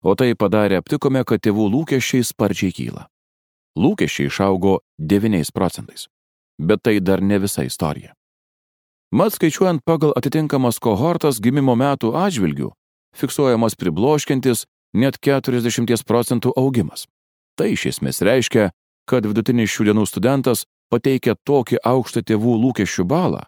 O 0.00 0.14
tai 0.16 0.32
padarė 0.32 0.80
aptikome, 0.80 1.20
kad 1.28 1.42
tėvų 1.44 1.68
lūkesčiai 1.74 2.24
sparčiai 2.24 2.72
kyla. 2.72 3.04
Lūkesčiai 3.76 4.30
išaugo 4.32 4.80
9 4.96 5.52
procentais. 5.52 6.08
Bet 6.58 6.82
tai 6.82 6.98
dar 7.00 7.20
ne 7.20 7.38
visa 7.38 7.64
istorija. 7.64 8.14
Mat 9.12 9.34
skaičiuojant 9.34 9.84
pagal 9.84 10.12
atitinkamas 10.16 10.78
kohortas 10.78 11.40
gimimo 11.42 11.74
metų 11.76 12.14
atžvilgių, 12.16 12.70
fiksuojamas 13.16 13.76
pribloškintis 13.76 14.66
net 14.94 15.18
40 15.20 16.04
procentų 16.06 16.52
augimas. 16.56 17.06
Tai 17.58 17.68
iš 17.74 17.82
esmės 17.92 18.22
reiškia, 18.24 18.70
kad 19.10 19.26
vidutinis 19.26 19.72
šių 19.72 19.82
dienų 19.90 20.04
studentas 20.06 20.58
pateikia 20.90 21.34
tokį 21.46 21.76
aukštą 21.86 22.20
tėvų 22.26 22.52
lūkesčių 22.64 23.04
balą, 23.06 23.42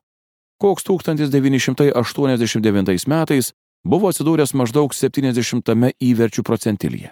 koks 0.63 0.83
1989 0.89 3.07
metais 3.11 3.53
buvo 3.85 4.09
atsidūręs 4.11 4.55
maždaug 4.55 4.95
70 4.95 5.93
įverčių 5.99 6.43
procentilyje. 6.47 7.11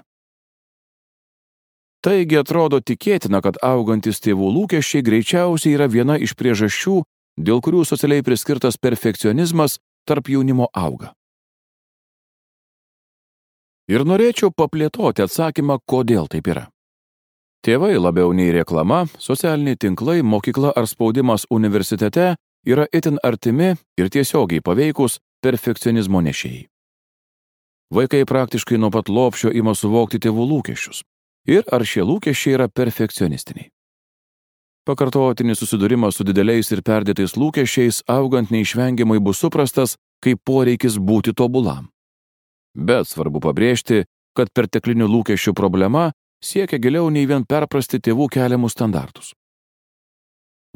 Taigi 2.01 2.39
atrodo 2.41 2.81
tikėtina, 2.81 3.45
kad 3.45 3.61
augantis 3.61 4.25
tėvų 4.25 4.49
lūkesčiai 4.55 5.05
greičiausiai 5.05 5.75
yra 5.77 5.85
viena 5.91 6.17
iš 6.17 6.33
priežasčių, 6.33 7.05
dėl 7.37 7.61
kurių 7.61 7.85
socialiai 7.85 8.25
priskirtas 8.25 8.81
perfekcionizmas 8.81 9.77
tarp 10.09 10.33
jaunimo 10.33 10.73
auga. 10.73 11.13
Ir 13.91 14.07
norėčiau 14.07 14.55
paplėtoti 14.55 15.27
atsakymą, 15.27 15.83
kodėl 15.85 16.31
taip 16.31 16.47
yra. 16.49 16.71
Tėvai 17.61 17.99
labiau 18.01 18.33
nei 18.33 18.53
reklama, 18.57 19.05
socialiniai 19.21 19.77
tinklai, 19.77 20.23
mokykla 20.25 20.73
ar 20.77 20.87
spaudimas 20.89 21.45
universitete 21.53 22.35
yra 22.65 22.87
itin 22.93 23.19
artimi 23.23 23.75
ir 24.01 24.09
tiesiogiai 24.09 24.65
paveikus 24.65 25.19
perfekcionizmo 25.45 26.23
nešėjai. 26.25 26.69
Vaikai 27.93 28.23
praktiškai 28.25 28.79
nuo 28.79 28.89
pat 28.95 29.11
lopšio 29.11 29.51
ima 29.53 29.75
suvokti 29.75 30.21
tėvų 30.23 30.47
lūkesčius 30.53 31.03
ir 31.51 31.67
ar 31.73 31.85
šie 31.85 32.05
lūkesčiai 32.07 32.57
yra 32.57 32.69
perfekcionistiniai. 32.69 33.69
Pakartotinis 34.89 35.61
susidūrimas 35.61 36.17
su 36.17 36.25
dideliais 36.25 36.71
ir 36.73 36.81
perdėtais 36.87 37.37
lūkesčiais 37.37 38.01
augant 38.09 38.49
neišvengiamai 38.55 39.19
bus 39.21 39.43
suprastas 39.43 39.99
kaip 40.25 40.41
poreikis 40.47 40.97
būti 40.97 41.35
tobulam. 41.37 41.91
Bet 42.75 43.11
svarbu 43.11 43.43
pabrėžti, 43.45 44.05
kad 44.37 44.49
perteklinių 44.55 45.11
lūkesčių 45.11 45.53
problema 45.59 46.13
siekia 46.43 46.79
giliau 46.79 47.11
nei 47.11 47.27
vien 47.29 47.45
perprasti 47.45 48.01
tėvų 48.01 48.29
keliamus 48.33 48.77
standartus. 48.77 49.33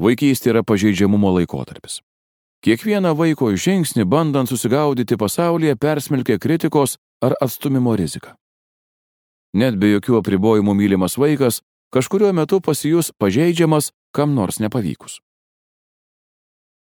Vaikystė 0.01 0.51
yra 0.53 0.63
pažeidžiamumo 0.63 1.31
laikotarpis. 1.37 2.01
Kiekvieną 2.65 3.13
vaiko 3.15 3.51
žingsnį 3.53 4.05
bandant 4.09 4.49
susigaudyti 4.49 5.17
pasaulyje 5.17 5.75
persmelkia 5.75 6.39
kritikos 6.41 6.97
ar 7.21 7.35
atstumimo 7.41 7.95
rizika. 7.95 8.35
Net 9.55 9.77
be 9.79 9.93
jokių 9.93 10.19
apribojimų 10.19 10.73
mylimas 10.75 11.15
vaikas 11.17 11.61
kažkurio 11.93 12.33
metu 12.33 12.59
pasijus 12.59 13.11
pažeidžiamas 13.21 13.91
kam 14.11 14.35
nors 14.35 14.59
nepavykus. 14.59 15.21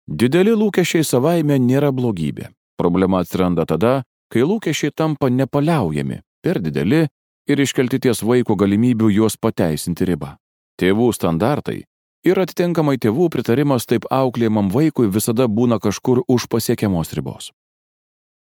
Dideli 0.08 0.52
lūkesčiai 0.56 1.04
savaime 1.04 1.58
nėra 1.60 1.92
blogybė. 1.92 2.50
Problema 2.80 3.22
atsiranda 3.22 3.64
tada, 3.68 4.02
kai 4.32 4.44
lūkesčiai 4.44 4.92
tampa 4.96 5.28
nepaliaujami, 5.28 6.20
per 6.44 6.60
dideli 6.64 7.06
ir 7.48 7.60
iškelti 7.60 8.00
ties 8.04 8.22
vaiko 8.22 8.56
galimybių 8.56 9.10
juos 9.16 9.36
pateisinti 9.40 10.06
ribą. 10.08 10.36
Tėvų 10.78 11.08
standartai 11.16 11.80
ir 12.28 12.40
atitinkamai 12.42 12.98
tėvų 13.00 13.28
pritarimas 13.32 13.86
taip 13.88 14.06
auklėjimam 14.12 14.70
vaikui 14.74 15.08
visada 15.10 15.48
būna 15.48 15.80
kažkur 15.80 16.22
už 16.28 16.46
pasiekiamos 16.52 17.14
ribos. 17.16 17.50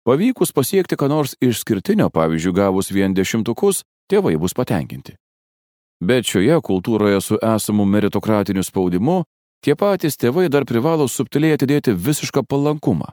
Pavykus 0.08 0.54
pasiekti 0.56 0.98
ką 0.98 1.10
nors 1.12 1.36
išskirtinio, 1.44 2.10
pavyzdžiui, 2.10 2.56
gavus 2.56 2.90
vien 2.92 3.14
dešimtukus, 3.14 3.84
tėvai 4.10 4.38
bus 4.42 4.56
patenkinti. 4.58 5.16
Bet 6.02 6.26
šioje 6.26 6.62
kultūroje 6.64 7.20
su 7.22 7.38
esamu 7.44 7.86
meritokratiniu 7.86 8.64
spaudimu 8.64 9.24
tie 9.62 9.76
patys 9.76 10.16
tėvai 10.18 10.48
dar 10.50 10.66
privalo 10.66 11.08
subtiliai 11.08 11.60
atidėti 11.60 11.94
visišką 11.94 12.46
palankumą 12.48 13.12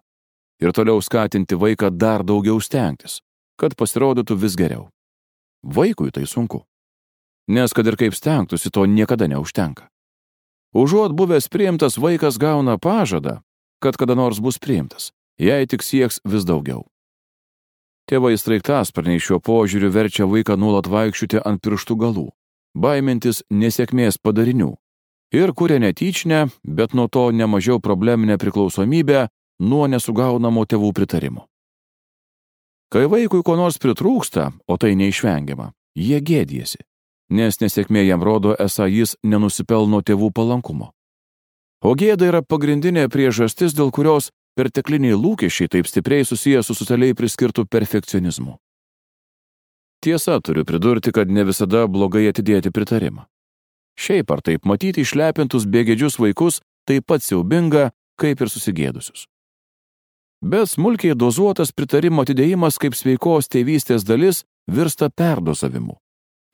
ir 0.62 0.73
toliau 0.73 1.02
skatinti 1.02 1.59
vaiką 1.59 1.90
dar 1.90 2.25
daugiau 2.25 2.62
stengtis, 2.62 3.21
kad 3.61 3.75
pasirodytų 3.76 4.38
vis 4.40 4.54
geriau. 4.56 4.87
Vaikui 5.67 6.13
tai 6.15 6.27
sunku. 6.27 6.63
Nes 7.49 7.73
kad 7.75 7.87
ir 7.87 7.97
kaip 7.99 8.15
stengtųsi, 8.15 8.71
to 8.71 8.87
niekada 8.87 9.27
neužtenka. 9.27 9.89
Užuot 10.75 11.13
buvęs 11.13 11.49
priimtas 11.51 11.99
vaikas 11.99 12.39
gauna 12.39 12.79
pažadą, 12.79 13.41
kad 13.83 13.97
kada 13.97 14.15
nors 14.15 14.39
bus 14.41 14.59
priimtas, 14.59 15.11
jei 15.39 15.67
tik 15.67 15.83
sieks 15.83 16.21
vis 16.25 16.47
daugiau. 16.47 16.87
Tėvai 18.07 18.37
straiktasparniai 18.39 19.19
šiuo 19.19 19.41
požiūriu 19.43 19.91
verčia 19.91 20.27
vaiką 20.31 20.55
nuolat 20.55 20.87
vaikščioti 20.87 21.43
ant 21.43 21.63
pirštų 21.63 21.97
galų, 21.99 22.29
baimintis 22.75 23.43
nesėkmės 23.51 24.23
padarinių 24.23 24.77
ir 25.35 25.53
kuria 25.53 25.81
netyčinę, 25.83 26.47
bet 26.63 26.95
nuo 26.95 27.09
to 27.09 27.31
nemažiau 27.35 27.81
probleminę 27.81 28.39
priklausomybę 28.39 29.27
nuo 29.61 29.87
nesugaunamo 29.91 30.63
tėvų 30.65 30.93
pritarimo. 30.95 31.49
Kai 32.93 33.07
vaikui 33.11 33.43
ko 33.43 33.57
nors 33.59 33.81
pritrūksta, 33.83 34.52
o 34.66 34.76
tai 34.78 34.95
neišvengiama, 34.99 35.73
jie 35.99 36.21
gėdėsi 36.23 36.85
nes 37.31 37.59
nesėkmė 37.61 38.07
jam 38.07 38.23
rodo, 38.23 38.55
esą 38.59 38.87
jis 38.90 39.16
nenusipelno 39.25 40.02
tėvų 40.02 40.31
palankumo. 40.35 40.93
O 41.85 41.95
gėda 41.95 42.31
yra 42.31 42.43
pagrindinė 42.43 43.09
priežastis, 43.12 43.75
dėl 43.76 43.93
kurios 43.93 44.31
pertekliniai 44.57 45.16
lūkesčiai 45.19 45.69
taip 45.69 45.87
stipriai 45.90 46.25
susiję 46.25 46.62
su 46.62 46.75
socialiai 46.75 47.14
priskirtų 47.14 47.66
perfekcionizmu. 47.66 48.57
Tiesa, 50.02 50.38
turiu 50.40 50.64
pridurti, 50.64 51.12
kad 51.12 51.31
ne 51.31 51.45
visada 51.45 51.87
blogai 51.88 52.26
atidėti 52.31 52.71
pritarimą. 52.71 53.26
Šiaip 53.97 54.31
ar 54.31 54.43
taip 54.45 54.66
matyti 54.69 55.02
išlepintus 55.02 55.66
bėgėdžius 55.66 56.19
vaikus 56.21 56.61
taip 56.87 57.07
pat 57.09 57.25
siaubinga, 57.25 57.90
kaip 58.21 58.40
ir 58.40 58.52
susigėdusius. 58.52 59.26
Bet 60.45 60.73
smulkiai 60.73 61.16
dozuotas 61.16 61.73
pritarimo 61.73 62.26
atidėjimas 62.26 62.76
kaip 62.78 62.95
sveikos 62.95 63.49
tėvystės 63.49 64.05
dalis 64.05 64.45
virsta 64.71 65.09
perdosavimu 65.11 65.97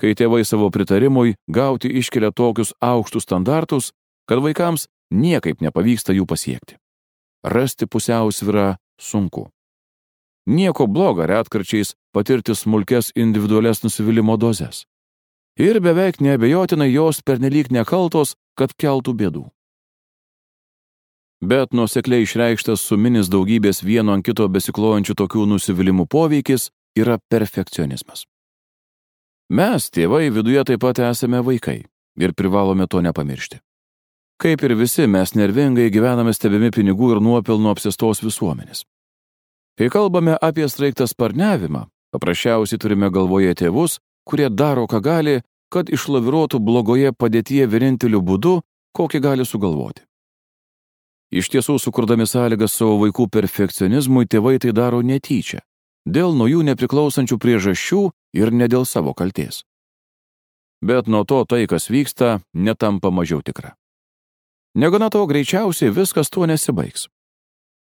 kai 0.03 0.17
tėvai 0.19 0.43
savo 0.43 0.67
pritarimui 0.75 1.37
gauti 1.47 1.91
iškelia 2.01 2.33
tokius 2.35 2.75
aukštus 2.83 3.27
standartus, 3.29 3.93
kad 4.27 4.43
vaikams 4.43 4.89
niekaip 5.15 5.63
nepavyksta 5.63 6.17
jų 6.17 6.27
pasiekti. 6.27 6.79
Rasti 7.47 7.87
pusiausvyrą 7.87 8.75
sunku. 8.99 9.47
Nieko 10.47 10.89
bloga 10.91 11.29
retkarčiais 11.31 11.95
patirti 12.15 12.57
smulkes 12.59 13.13
individualias 13.15 13.85
nusivylimų 13.87 14.37
dozes. 14.43 14.87
Ir 15.55 15.79
beveik 15.85 16.19
neabejotinai 16.19 16.91
jos 16.91 17.23
pernelyg 17.23 17.71
nekaltos, 17.71 18.35
kad 18.59 18.75
keltų 18.75 19.15
bėdų. 19.21 19.45
Bet 21.43 21.75
nuosekliai 21.75 22.23
išreikštas 22.23 22.85
suminis 22.87 23.31
daugybės 23.33 23.83
vieno 23.83 24.15
ant 24.15 24.25
kito 24.27 24.47
besiklojančių 24.49 25.17
tokių 25.19 25.47
nusivylimų 25.51 26.07
poveikis 26.07 26.71
yra 26.99 27.19
perfekcionizmas. 27.31 28.25
Mes, 29.53 29.91
tėvai, 29.91 30.31
viduje 30.33 30.63
taip 30.65 30.81
pat 30.81 31.03
esame 31.11 31.43
vaikai 31.45 31.83
ir 32.17 32.35
privalome 32.39 32.87
to 32.87 33.03
nepamiršti. 33.03 33.59
Kaip 34.43 34.63
ir 34.65 34.75
visi, 34.79 35.07
mes 35.07 35.35
nervingai 35.39 35.91
gyvename 35.93 36.33
stebimi 36.35 36.71
pinigų 36.75 37.17
ir 37.17 37.21
nuopelnų 37.23 37.75
apsistos 37.75 38.23
visuomenės. 38.25 38.85
Kai 39.79 39.89
kalbame 39.93 40.37
apie 40.41 40.67
straiktą 40.69 41.07
sparniavimą, 41.09 41.87
paprasčiausiai 42.15 42.81
turime 42.81 43.11
galvoje 43.11 43.55
tėvus, 43.59 43.99
kurie 44.29 44.49
daro, 44.51 44.87
ką 44.87 45.03
gali, 45.03 45.37
kad 45.73 45.91
išlaviruotų 45.91 46.61
blogoje 46.61 47.13
padėtyje 47.17 47.67
vieninteliu 47.67 48.21
būdu, 48.23 48.61
kokį 48.97 49.23
gali 49.25 49.47
sugalvoti. 49.49 50.05
Iš 51.33 51.49
tiesų, 51.49 51.79
sukurdami 51.81 52.27
sąlygas 52.29 52.75
savo 52.77 52.99
vaikų 53.01 53.31
perfekcionizmui, 53.33 54.29
tėvai 54.29 54.59
tai 54.61 54.75
daro 54.77 55.01
netyčia, 55.01 55.63
dėl 56.05 56.37
nuo 56.37 56.45
jų 56.51 56.61
nepriklausančių 56.69 57.39
priežasčių 57.41 58.03
ir 58.37 58.53
ne 58.53 58.69
dėl 58.69 58.85
savo 58.85 59.15
kalties. 59.17 59.63
Bet 60.85 61.09
nuo 61.09 61.25
to 61.25 61.45
tai, 61.49 61.65
kas 61.71 61.89
vyksta, 61.89 62.43
netampa 62.53 63.09
mažiau 63.09 63.41
tikra. 63.41 63.73
Negana 64.75 65.09
to, 65.09 65.25
greičiausiai 65.27 65.93
viskas 65.93 66.29
tuo 66.29 66.45
nesibaigs. 66.45 67.09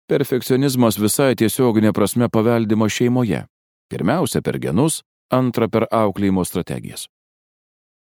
Perfekcionizmas 0.09 0.97
visai 1.01 1.35
tiesioginė 1.37 1.93
prasme 1.93 2.29
paveldimo 2.29 2.89
šeimoje. 2.89 3.45
Pirmiausia 3.89 4.41
per 4.41 4.57
genus, 4.61 5.03
antra 5.29 5.67
per 5.69 5.85
auklėjimo 5.91 6.45
strategijas. 6.45 7.07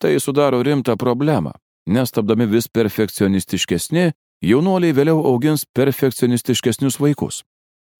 Tai 0.01 0.13
sudaro 0.19 0.61
rimtą 0.65 0.97
problemą, 0.97 1.53
nes 1.85 2.13
tapdami 2.13 2.45
vis 2.49 2.67
perfekcionistiškesni, 2.69 4.11
jaunuoliai 4.41 4.93
vėliau 4.93 5.21
augins 5.29 5.65
perfekcionistiškesnius 5.77 6.99
vaikus, 7.01 7.41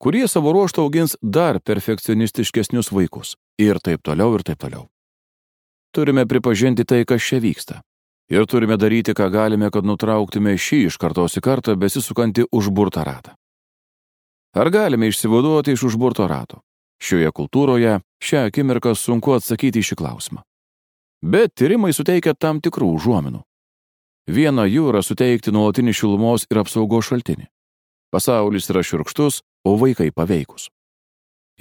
kurie 0.02 0.28
savo 0.28 0.54
ruoštų 0.56 0.84
augins 0.86 1.16
dar 1.22 1.60
perfekcionistiškesnius 1.60 2.92
vaikus 2.92 3.36
ir 3.62 3.80
taip 3.80 4.04
toliau 4.04 4.36
ir 4.36 4.44
taip 4.48 4.60
toliau. 4.62 4.88
Turime 5.96 6.26
pripažinti 6.26 6.86
tai, 6.88 7.04
kas 7.06 7.22
čia 7.22 7.42
vyksta. 7.44 7.82
Ir 8.32 8.46
turime 8.48 8.78
daryti, 8.80 9.12
ką 9.12 9.28
galime, 9.32 9.68
kad 9.72 9.84
nutrauktume 9.84 10.54
šį 10.56 10.86
iš 10.88 10.98
kartos 10.98 11.36
į 11.36 11.44
kartą 11.44 11.76
besisukantį 11.76 12.48
užburtą 12.52 13.04
ratą. 13.04 13.36
Ar 14.56 14.70
galime 14.72 15.12
išsivaduoti 15.12 15.76
iš 15.76 15.84
užburto 15.92 16.28
rato? 16.32 16.62
Šioje 17.02 17.32
kultūroje 17.36 18.00
šią 18.24 18.48
akimirką 18.48 18.96
sunku 18.96 19.36
atsakyti 19.36 19.84
į 19.84 19.92
šį 19.92 20.00
klausimą 20.00 20.46
bet 21.22 21.54
tyrimai 21.56 21.94
suteikia 21.94 22.34
tam 22.34 22.60
tikrų 22.62 22.92
užuominų. 22.98 23.42
Viena 24.30 24.68
jų 24.70 24.92
yra 24.92 25.02
suteikti 25.02 25.52
nuolatinį 25.52 25.94
šilumos 25.98 26.46
ir 26.52 26.62
apsaugos 26.62 27.10
šaltinį. 27.10 27.48
Pasaulis 28.12 28.70
yra 28.70 28.84
širkštus, 28.84 29.42
o 29.66 29.78
vaikai 29.80 30.12
paveikus. 30.12 30.70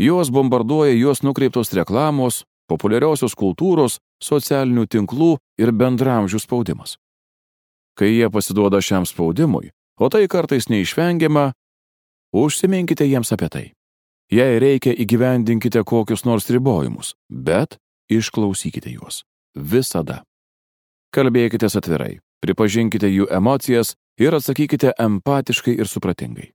Juos 0.00 0.30
bombarduoja 0.32 0.92
juos 0.96 1.22
nukreiptos 1.22 1.72
reklamos, 1.76 2.44
populiariosios 2.70 3.34
kultūros, 3.36 3.98
socialinių 4.22 4.86
tinklų 4.86 5.36
ir 5.60 5.72
bendramžių 5.72 6.40
spaudimas. 6.40 6.96
Kai 7.98 8.12
jie 8.14 8.30
pasiduoda 8.32 8.80
šiam 8.80 9.06
spaudimui, 9.06 9.72
o 10.00 10.08
tai 10.08 10.26
kartais 10.30 10.70
neišvengiama, 10.72 11.50
užsiminkite 12.32 13.04
jiems 13.04 13.34
apie 13.36 13.48
tai. 13.52 13.66
Jei 14.30 14.60
reikia, 14.62 14.94
įgyvendinkite 14.94 15.82
kokius 15.84 16.22
nors 16.24 16.46
ribojimus, 16.54 17.16
bet 17.28 17.80
išklausykite 18.10 18.92
juos. 18.94 19.24
Visada. 19.54 20.22
Kalbėkite 21.10 21.66
atvirai, 21.66 22.20
pripažinkite 22.44 23.08
jų 23.10 23.28
emocijas 23.30 23.94
ir 24.20 24.34
atsakykite 24.36 24.94
empatiškai 24.98 25.76
ir 25.78 25.88
supratingai. 25.88 26.50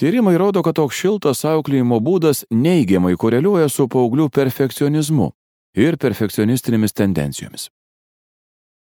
Tyrimai 0.00 0.38
rodo, 0.40 0.62
kad 0.64 0.78
toks 0.78 0.96
šiltas 0.96 1.44
auklėjimo 1.44 1.98
būdas 2.00 2.46
neigiamai 2.50 3.16
koreliuoja 3.20 3.68
su 3.68 3.84
paauglių 3.88 4.30
perfekcionizmu 4.32 5.28
ir 5.76 5.98
perfekcionistinėmis 6.00 6.96
tendencijomis. 6.96 7.68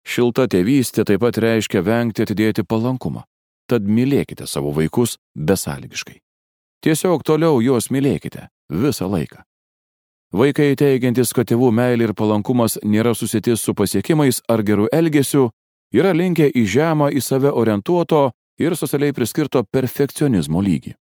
Šilta 0.07 0.47
tėvystė 0.49 1.05
taip 1.05 1.21
pat 1.25 1.41
reiškia 1.43 1.83
vengti 1.85 2.23
atidėti 2.25 2.65
palankumą, 2.65 3.25
tad 3.69 3.85
mylėkite 3.85 4.47
savo 4.47 4.71
vaikus 4.77 5.19
besąlygiškai. 5.35 6.21
Tiesiog 6.87 7.27
toliau 7.27 7.59
juos 7.61 7.91
mylėkite 7.91 8.47
visą 8.71 9.11
laiką. 9.11 9.43
Vaikai 10.39 10.75
teigiantis, 10.77 11.33
kad 11.33 11.49
tėvų 11.49 11.71
meilė 11.73 12.11
ir 12.11 12.15
palankumas 12.15 12.77
nėra 12.85 13.15
susiti 13.17 13.57
su 13.57 13.73
pasiekimais 13.75 14.43
ar 14.49 14.63
gerų 14.63 14.91
elgesių, 14.93 15.49
yra 15.95 16.13
linkę 16.13 16.49
į 16.51 16.65
žemą 16.67 17.11
į 17.15 17.23
save 17.23 17.53
orientuoto 17.53 18.31
ir 18.59 18.77
socialiai 18.77 19.15
priskirto 19.15 19.63
perfekcionizmo 19.65 20.63
lygį. 20.63 20.95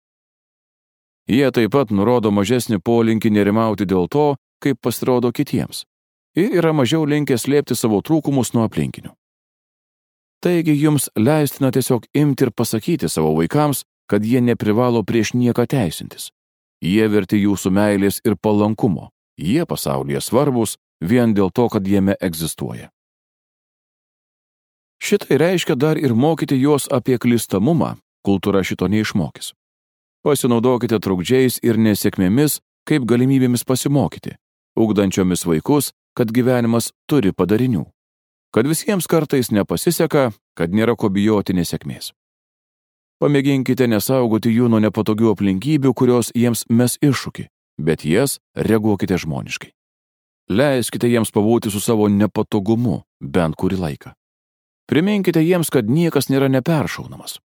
Jie 1.27 1.47
taip 1.51 1.73
pat 1.75 1.91
nurodo 1.91 2.31
mažesnį 2.31 2.79
polinkį 2.79 3.33
nerimauti 3.35 3.85
dėl 3.85 4.07
to, 4.07 4.35
kaip 4.63 4.79
pasirodo 4.81 5.31
kitiems, 5.31 5.83
ir 6.35 6.55
yra 6.61 6.71
mažiau 6.73 7.03
linkę 7.05 7.35
slėpti 7.37 7.75
savo 7.75 7.99
trūkumus 7.99 8.53
nuo 8.55 8.63
aplinkinių. 8.69 9.11
Taigi 10.39 10.77
jums 10.77 11.09
leistina 11.17 11.73
tiesiog 11.73 12.07
imti 12.13 12.47
ir 12.47 12.53
pasakyti 12.55 13.09
savo 13.09 13.33
vaikams, 13.35 13.83
kad 14.07 14.23
jie 14.23 14.39
neprivalo 14.39 15.03
prieš 15.03 15.33
nieką 15.33 15.67
teisintis. 15.67 16.31
Jie 16.79 17.09
verti 17.09 17.41
jūsų 17.41 17.73
meilės 17.73 18.21
ir 18.23 18.37
palankumo, 18.37 19.09
Jie 19.37 19.65
pasaulyje 19.69 20.21
svarbus 20.21 20.77
vien 21.01 21.33
dėl 21.37 21.51
to, 21.53 21.67
kad 21.69 21.85
jame 21.85 22.15
egzistuoja. 22.21 22.89
Šitai 24.97 25.37
reiškia 25.37 25.75
dar 25.75 25.97
ir 25.97 26.13
mokyti 26.13 26.57
juos 26.57 26.87
apie 26.91 27.17
klistamumą, 27.21 27.95
kultūra 28.25 28.63
šito 28.65 28.89
neišmokys. 28.89 29.53
Pasinaudokite 30.25 30.99
trukdžiais 30.99 31.61
ir 31.63 31.77
nesėkmėmis 31.77 32.59
kaip 32.87 33.05
galimybėmis 33.07 33.65
pasimokyti, 33.67 34.37
ugdančiomis 34.79 35.45
vaikus, 35.47 35.91
kad 36.17 36.31
gyvenimas 36.33 36.91
turi 37.09 37.33
padarinių, 37.35 37.83
kad 38.55 38.67
visiems 38.69 39.07
kartais 39.11 39.51
nepasiseka, 39.51 40.31
kad 40.57 40.73
nėra 40.73 40.95
ko 40.95 41.11
bijoti 41.13 41.55
nesėkmės. 41.57 42.13
Pamėginkite 43.21 43.87
nesaugoti 43.89 44.53
jų 44.53 44.69
nuo 44.69 44.79
nepatogių 44.81 45.31
aplinkybių, 45.33 45.93
kurios 45.97 46.29
jiems 46.37 46.67
mes 46.69 46.99
iššūkį, 47.01 47.47
bet 47.81 48.05
jas 48.05 48.37
reaguokite 48.53 49.17
žmoniškai. 49.17 49.71
Leiskite 50.53 51.09
jiems 51.09 51.33
pabūti 51.33 51.73
su 51.73 51.81
savo 51.83 52.07
nepatogumu 52.07 53.01
bent 53.19 53.57
kurį 53.59 53.81
laiką. 53.81 54.13
Priminkite 54.87 55.41
jiems, 55.43 55.69
kad 55.69 55.89
niekas 55.91 56.29
nėra 56.31 56.47
neperšaunamas. 56.47 57.41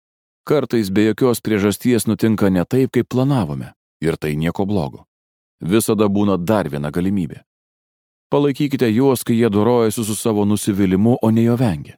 Kartais 0.48 0.90
be 0.90 1.05
jokios 1.11 1.42
priežasties 1.44 2.09
nutinka 2.11 2.51
ne 2.51 2.64
taip, 2.64 2.90
kaip 2.90 3.07
planavome, 3.14 3.74
ir 4.03 4.16
tai 4.16 4.35
nieko 4.37 4.66
blogo. 4.66 5.05
Visada 5.61 6.09
būna 6.09 6.38
dar 6.38 6.68
viena 6.70 6.90
galimybė. 6.90 7.44
Palaikykite 8.31 8.88
juos, 8.90 9.22
kai 9.24 9.38
jie 9.38 9.48
dorojasi 9.51 10.05
su 10.05 10.16
savo 10.16 10.44
nusivylimu, 10.44 11.18
o 11.22 11.31
ne 11.31 11.46
jo 11.46 11.57
vengia. 11.57 11.96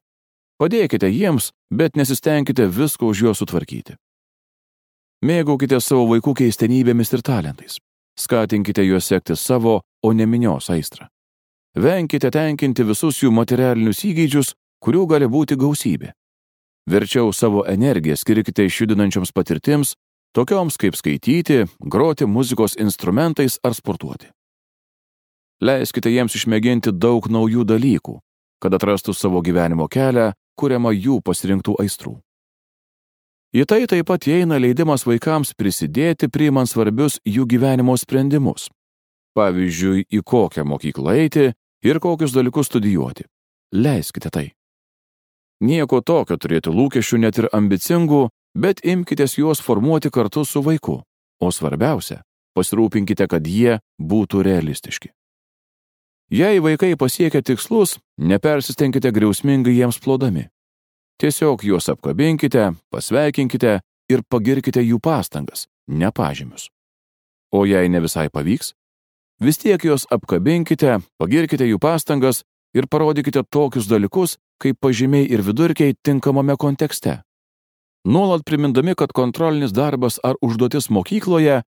Padėkite 0.61 1.09
jiems, 1.09 1.50
bet 1.72 1.96
nesistengkite 1.96 2.66
visko 2.68 3.09
už 3.09 3.22
juos 3.24 3.40
sutvarkyti. 3.40 3.96
Mėgaukite 5.24 5.81
savo 5.81 6.05
vaikų 6.12 6.35
keistenybėmis 6.42 7.12
ir 7.16 7.24
talentais. 7.24 7.81
Skatinkite 8.20 8.85
juos 8.85 9.09
sekti 9.09 9.37
savo, 9.37 9.81
o 10.05 10.12
ne 10.12 10.26
minios 10.26 10.68
aistrą. 10.70 11.09
Venkite 11.76 12.31
tenkinti 12.31 12.85
visus 12.85 13.22
jų 13.22 13.31
materialinius 13.33 14.05
įgeidžius, 14.05 14.55
kurių 14.80 15.06
gali 15.06 15.28
būti 15.28 15.58
gausybė. 15.60 16.12
Verčiau 16.90 17.32
savo 17.32 17.64
energiją 17.68 18.16
skirkite 18.16 18.64
išjudinančioms 18.66 19.32
patirtims, 19.36 19.94
tokioms 20.34 20.78
kaip 20.80 20.96
skaityti, 20.96 21.66
groti 21.80 22.26
muzikos 22.26 22.76
instrumentais 22.80 23.58
ar 23.62 23.76
sportuoti. 23.76 24.30
Leiskite 25.60 26.10
jiems 26.10 26.34
išmėginti 26.38 26.92
daug 26.96 27.28
naujų 27.28 27.66
dalykų, 27.68 28.16
kad 28.64 28.74
atrastų 28.74 29.12
savo 29.14 29.42
gyvenimo 29.44 29.88
kelią, 29.92 30.32
kuriamą 30.56 30.92
jų 30.96 31.20
pasirinktų 31.24 31.76
aistrų. 31.84 32.16
Į 33.50 33.66
tai 33.66 33.82
taip 33.90 34.06
pat 34.06 34.28
įeina 34.30 34.60
leidimas 34.62 35.04
vaikams 35.08 35.56
prisidėti 35.58 36.28
priimant 36.30 36.70
svarbius 36.70 37.18
jų 37.26 37.48
gyvenimo 37.50 37.96
sprendimus. 37.98 38.68
Pavyzdžiui, 39.34 40.06
į 40.06 40.22
kokią 40.22 40.64
mokyklą 40.66 41.16
eiti 41.18 41.50
ir 41.82 42.00
kokius 42.02 42.34
dalykus 42.34 42.70
studijuoti. 42.70 43.26
Leiskite 43.74 44.30
tai. 44.30 44.46
Nieko 45.60 46.00
tokio 46.00 46.38
turėti 46.40 46.72
lūkesčių 46.72 47.18
net 47.20 47.38
ir 47.38 47.48
ambicingų, 47.52 48.28
bet 48.56 48.80
imkitės 48.84 49.36
juos 49.38 49.60
formuoti 49.60 50.10
kartu 50.10 50.44
su 50.44 50.62
vaiku. 50.64 51.02
O 51.40 51.50
svarbiausia, 51.52 52.22
pasirūpinkite, 52.56 53.26
kad 53.28 53.46
jie 53.46 53.78
būtų 54.00 54.42
realistiški. 54.44 55.12
Jei 56.30 56.62
vaikai 56.62 56.94
pasiekia 56.96 57.42
tikslus, 57.42 57.98
nepersistengkite 58.16 59.10
griausmingai 59.12 59.74
jiems 59.74 59.98
plodami. 59.98 60.46
Tiesiog 61.20 61.64
juos 61.66 61.88
apkabinkite, 61.90 62.70
pasveikinkite 62.90 63.80
ir 64.08 64.22
pagirkite 64.28 64.80
jų 64.80 65.00
pastangas, 65.02 65.66
ne 65.88 66.10
pažymius. 66.14 66.68
O 67.52 67.64
jei 67.66 67.90
ne 67.90 68.00
visai 68.00 68.28
pavyks, 68.30 68.72
vis 69.42 69.58
tiek 69.58 69.84
juos 69.84 70.06
apkabinkite, 70.14 71.00
pagirkite 71.18 71.66
jų 71.66 71.80
pastangas 71.82 72.44
ir 72.74 72.86
parodykite 72.86 73.42
tokius 73.50 73.90
dalykus, 73.90 74.38
kaip 74.60 74.78
pažymiai 74.80 75.26
ir 75.32 75.42
vidurkiai 75.42 75.96
tinkamame 76.02 76.56
kontekste. 76.56 77.22
nuolat 78.04 78.42
primindami, 78.44 78.94
kad 78.94 79.12
kontrolinis 79.12 79.72
darbas 79.72 80.18
ar 80.24 80.34
užduotis 80.40 80.88
mokykloje 80.90 81.62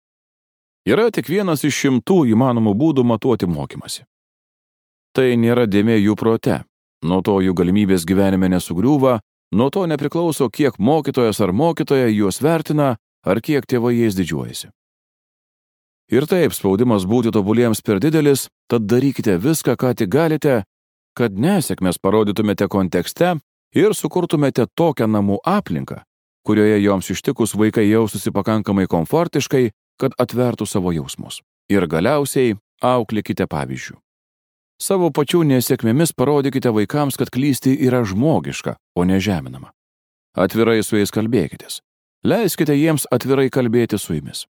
yra 0.86 1.12
tik 1.12 1.30
vienas 1.30 1.64
iš 1.64 1.76
šimtų 1.84 2.24
įmanomų 2.34 2.74
būdų 2.74 3.04
matuoti 3.04 3.48
mokymasi. 3.48 4.04
Tai 5.16 5.28
nėra 5.36 5.68
dėmė 5.68 5.98
jų 6.00 6.16
prote, 6.16 6.64
nuo 7.04 7.22
to 7.22 7.42
jų 7.44 7.54
galimybės 7.54 8.06
gyvenime 8.08 8.48
nesugriūva, 8.50 9.20
nuo 9.52 9.70
to 9.70 9.86
nepriklauso, 9.86 10.50
kiek 10.50 10.80
mokytojas 10.80 11.42
ar 11.42 11.52
mokytoja 11.52 12.08
juos 12.08 12.40
vertina, 12.42 12.96
ar 13.26 13.42
kiek 13.42 13.68
tėvai 13.68 13.98
jais 13.98 14.16
didžiuojasi. 14.16 14.72
Ir 16.12 16.28
taip, 16.28 16.52
spaudimas 16.52 17.06
būti 17.08 17.32
tobuliems 17.32 17.80
per 17.84 18.00
didelis, 18.04 18.50
tad 18.68 18.88
darykite 18.88 19.38
viską, 19.40 19.78
ką 19.80 19.94
tik 19.96 20.10
galite, 20.12 20.64
kad 21.18 21.36
nesėkmės 21.36 22.00
parodytumėte 22.02 22.68
kontekste 22.72 23.36
ir 23.76 23.96
sukurtumėte 23.96 24.68
tokią 24.76 25.08
namų 25.08 25.40
aplinką, 25.48 26.02
kurioje 26.48 26.80
joms 26.84 27.12
ištikus 27.14 27.56
vaikai 27.56 27.88
jaustųsi 27.90 28.32
pakankamai 28.32 28.88
komfortiškai, 28.92 29.70
kad 30.00 30.16
atvertų 30.20 30.66
savo 30.66 30.94
jausmus. 30.96 31.42
Ir 31.70 31.88
galiausiai 31.88 32.56
auklėkite 32.82 33.46
pavyzdžių. 33.48 34.00
Savo 34.82 35.12
pačių 35.14 35.44
nesėkmėmis 35.46 36.16
parodykite 36.18 36.72
vaikams, 36.74 37.20
kad 37.20 37.30
klysti 37.30 37.76
yra 37.86 38.02
žmogiška, 38.02 38.76
o 38.98 39.06
ne 39.06 39.20
žeminama. 39.22 39.70
Atvirai 40.34 40.82
su 40.82 40.98
jais 40.98 41.14
kalbėkitės. 41.14 41.82
Leiskite 42.26 42.74
jiems 42.74 43.06
atvirai 43.14 43.50
kalbėti 43.54 44.00
su 44.02 44.18
jumis. 44.18 44.48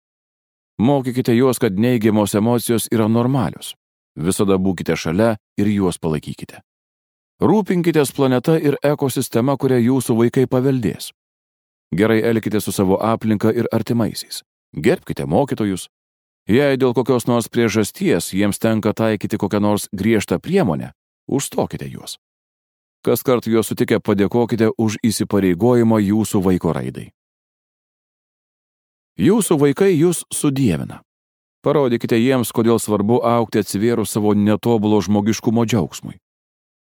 Mokykite 0.79 1.35
juos, 1.35 1.59
kad 1.59 1.75
neigiamos 1.75 2.35
emocijos 2.39 2.87
yra 2.95 3.09
normalios. 3.09 3.75
Visada 4.21 4.59
būkite 4.61 4.97
šalia 4.97 5.37
ir 5.57 5.71
juos 5.73 5.99
palaikykite. 5.99 6.61
Rūpinkitės 7.41 8.13
planeta 8.13 8.59
ir 8.61 8.77
ekosistema, 8.85 9.57
kurią 9.57 9.79
jūsų 9.81 10.17
vaikai 10.19 10.45
paveldės. 10.45 11.13
Gerai 11.97 12.21
elkite 12.23 12.61
su 12.61 12.73
savo 12.73 12.99
aplinka 13.01 13.51
ir 13.51 13.67
artimaisiais. 13.73 14.43
Gerbkite 14.77 15.25
mokytojus. 15.27 15.89
Jei 16.49 16.77
dėl 16.77 16.93
kokios 16.95 17.27
nors 17.27 17.49
priežasties 17.49 18.33
jiems 18.37 18.61
tenka 18.61 18.93
taikyti 18.93 19.39
kokią 19.41 19.61
nors 19.61 19.89
griežtą 19.93 20.39
priemonę, 20.39 20.93
užstokite 21.29 21.89
juos. 21.89 22.19
Kas 23.01 23.25
kart 23.25 23.47
juos 23.49 23.73
sutikę 23.73 24.01
padėkokite 24.05 24.75
už 24.77 25.01
įsipareigojimą 25.01 25.99
jūsų 26.05 26.43
vaiko 26.45 26.75
raidai. 26.77 27.09
Jūsų 29.17 29.57
vaikai 29.61 29.95
jūs 29.97 30.27
sudėvina. 30.33 31.01
Parodykite 31.61 32.17
jiems, 32.17 32.55
kodėl 32.57 32.79
svarbu 32.81 33.19
aukti 33.27 33.61
atsivėrus 33.61 34.15
savo 34.17 34.33
netobulo 34.33 35.01
žmogiškumo 35.05 35.67
džiaugsmui. 35.69 36.17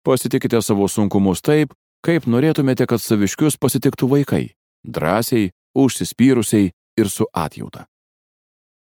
Pasitikite 0.05 0.61
savo 0.64 0.88
sunkumus 0.88 1.44
taip, 1.44 1.74
kaip 2.05 2.24
norėtumėte, 2.24 2.87
kad 2.88 3.00
saviškius 3.00 3.59
pasitiktų 3.61 4.09
vaikai- 4.09 4.55
drąsiai, 4.96 5.50
užsispyrusiai 5.77 6.72
ir 6.96 7.11
su 7.11 7.27
atjauta. 7.35 7.85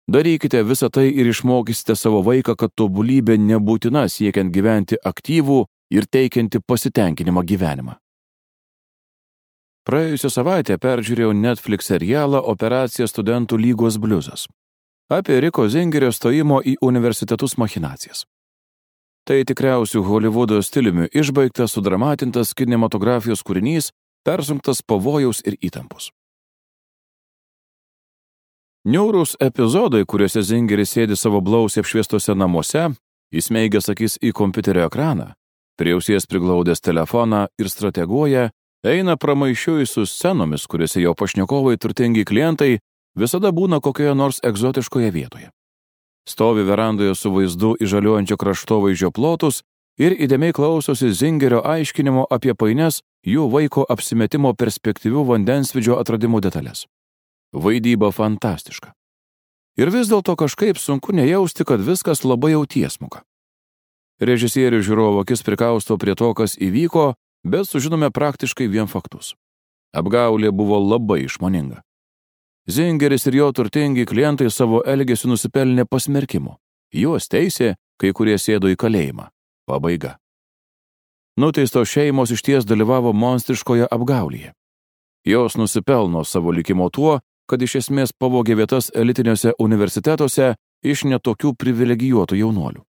Darykite 0.08 0.64
visą 0.64 0.90
tai 0.90 1.08
ir 1.08 1.26
išmokysite 1.26 1.96
savo 1.96 2.22
vaiką, 2.22 2.56
kad 2.56 2.70
tobulybė 2.76 3.36
nebūtina 3.36 4.08
siekiant 4.08 4.52
gyventi 4.52 4.96
aktyvų 5.04 5.64
ir 5.90 6.04
teikianti 6.06 6.60
pasitenkinimą 6.60 7.44
gyvenimą. 7.44 7.96
Praėjusią 9.84 10.30
savaitę 10.30 10.78
peržiūrėjau 10.78 11.32
Netflix 11.36 11.84
serialą 11.84 12.40
Operacija 12.40 13.06
studentų 13.06 13.56
lygos 13.60 13.96
bliuzas 13.98 14.46
apie 15.08 15.40
Riko 15.40 15.68
Zingerio 15.68 16.12
stojimo 16.12 16.60
į 16.64 16.76
universitetus 16.80 17.56
machinacijas. 17.60 18.24
Tai 19.24 19.40
tikriausių 19.48 20.02
Hollywoodo 20.04 20.60
stiliumi 20.62 21.08
išbaigtas, 21.12 21.72
sudramatintas 21.72 22.52
kinematografijos 22.56 23.40
kūrinys, 23.40 23.88
persunktas 24.24 24.82
pavojaus 24.82 25.40
ir 25.48 25.56
įtampos. 25.64 26.10
Niaurūs 28.84 29.38
epizodai, 29.40 30.04
kuriuose 30.04 30.42
Zingeris 30.44 30.92
sėdi 30.92 31.16
savo 31.16 31.40
blausiai 31.40 31.80
apšviestose 31.80 32.34
namuose, 32.36 32.90
įsmeigęs 33.32 33.88
akis 33.88 34.18
į 34.20 34.34
kompiuterio 34.36 34.84
ekraną, 34.90 35.30
prie 35.80 35.94
ausies 35.96 36.28
priglaudęs 36.28 36.84
telefoną 36.84 37.46
ir 37.56 37.70
strateguoja, 37.72 38.50
eina 38.84 39.16
pramaišiui 39.16 39.88
su 39.88 40.04
scenomis, 40.04 40.68
kuriuose 40.68 41.00
jo 41.00 41.14
pašnekovai 41.16 41.78
turtingi 41.80 42.26
klientai 42.28 42.76
visada 43.14 43.52
būna 43.52 43.80
kokioje 43.80 44.14
nors 44.14 44.40
egzotiškoje 44.42 45.10
vietoje. 45.10 45.50
Stovi 46.28 46.64
verandoje 46.64 47.14
su 47.14 47.30
vaizdu 47.30 47.74
į 47.80 47.88
žaliuojančio 47.92 48.36
kraštovaizdžio 48.40 49.10
plotus 49.12 49.62
ir 50.00 50.16
įdėmiai 50.16 50.54
klausosi 50.56 51.12
Zingerio 51.12 51.60
aiškinimo 51.60 52.26
apie 52.30 52.54
paines 52.54 53.02
jų 53.26 53.46
vaiko 53.52 53.84
apsimetimo 53.88 54.54
perspektyvių 54.54 55.24
vandensvidžio 55.28 55.98
atradimų 56.00 56.40
detalės. 56.46 56.86
Vaidyba 57.52 58.10
fantastiška. 58.10 58.94
Ir 59.78 59.90
vis 59.90 60.08
dėlto 60.10 60.36
kažkaip 60.38 60.78
sunku 60.78 61.12
nejausti, 61.12 61.64
kad 61.66 61.82
viskas 61.82 62.24
labai 62.24 62.54
jau 62.54 62.64
tiesmuka. 62.66 63.22
Režisierius 64.22 64.86
žiūrovo 64.86 65.24
akis 65.24 65.42
prikausto 65.42 65.98
prie 65.98 66.14
to, 66.14 66.30
kas 66.38 66.54
įvyko, 66.54 67.14
bet 67.42 67.66
sužinome 67.66 68.10
praktiškai 68.14 68.68
vien 68.70 68.86
faktus. 68.86 69.34
Apgaulė 69.94 70.54
buvo 70.54 70.78
labai 70.78 71.24
išmoninga. 71.26 71.82
Zingeris 72.70 73.26
ir 73.26 73.34
jo 73.34 73.52
turtingi 73.52 74.06
klientai 74.08 74.50
savo 74.50 74.82
elgesiu 74.86 75.28
nusipelnė 75.28 75.84
pasmerkimo. 75.84 76.56
Juos 76.94 77.28
teisė, 77.28 77.74
kai 78.00 78.12
kurie 78.16 78.38
sėdo 78.38 78.70
į 78.72 78.78
kalėjimą. 78.80 79.28
Pabaiga. 79.68 80.16
Nuteistos 81.36 81.90
šeimos 81.90 82.30
iš 82.30 82.42
ties 82.46 82.64
dalyvavo 82.64 83.12
monstriškoje 83.12 83.88
apgaulyje. 83.90 84.52
Jos 85.24 85.56
nusipelno 85.56 86.24
savo 86.24 86.52
likimo 86.52 86.88
tuo, 86.90 87.20
kad 87.46 87.62
iš 87.62 87.76
esmės 87.82 88.12
pavogė 88.12 88.56
vietas 88.56 88.90
elitiniuose 88.94 89.52
universitetuose 89.58 90.54
iš 90.84 91.04
netokių 91.10 91.54
privilegijuotų 91.60 92.38
jaunuolių. 92.40 92.84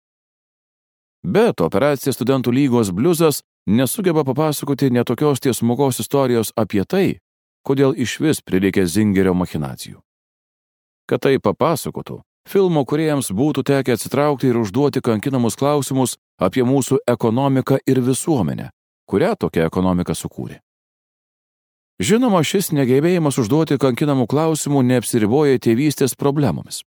Bet 1.24 1.60
operacija 1.64 2.12
studentų 2.12 2.52
lygos 2.52 2.92
bliuzas 2.92 3.40
nesugeba 3.66 4.24
papasakoti 4.24 4.90
netokios 4.90 5.40
tiesmukos 5.40 6.00
istorijos 6.04 6.52
apie 6.56 6.84
tai, 6.84 7.18
kodėl 7.66 7.96
iš 7.96 8.18
vis 8.20 8.42
prireikė 8.44 8.84
Zingerio 8.86 9.34
machinacijų. 9.34 9.98
Kad 11.08 11.24
tai 11.24 11.38
papasakotų, 11.40 12.20
filmo 12.48 12.84
kuriejams 12.84 13.32
būtų 13.32 13.64
tekę 13.64 13.96
atsitraukti 13.96 14.48
ir 14.52 14.60
užduoti 14.60 15.02
kankinamus 15.04 15.56
klausimus 15.56 16.16
apie 16.40 16.64
mūsų 16.64 17.00
ekonomiką 17.08 17.80
ir 17.86 18.00
visuomenę, 18.04 18.70
kurią 19.08 19.34
tokia 19.40 19.66
ekonomika 19.68 20.16
sukūrė. 20.16 20.60
Žinoma, 22.02 22.40
šis 22.42 22.72
negebėjimas 22.74 23.36
užduoti 23.38 23.78
kankinamų 23.78 24.26
klausimų 24.26 24.82
neapsiriboja 24.82 25.60
tėvystės 25.62 26.16
problemomis. 26.18 26.82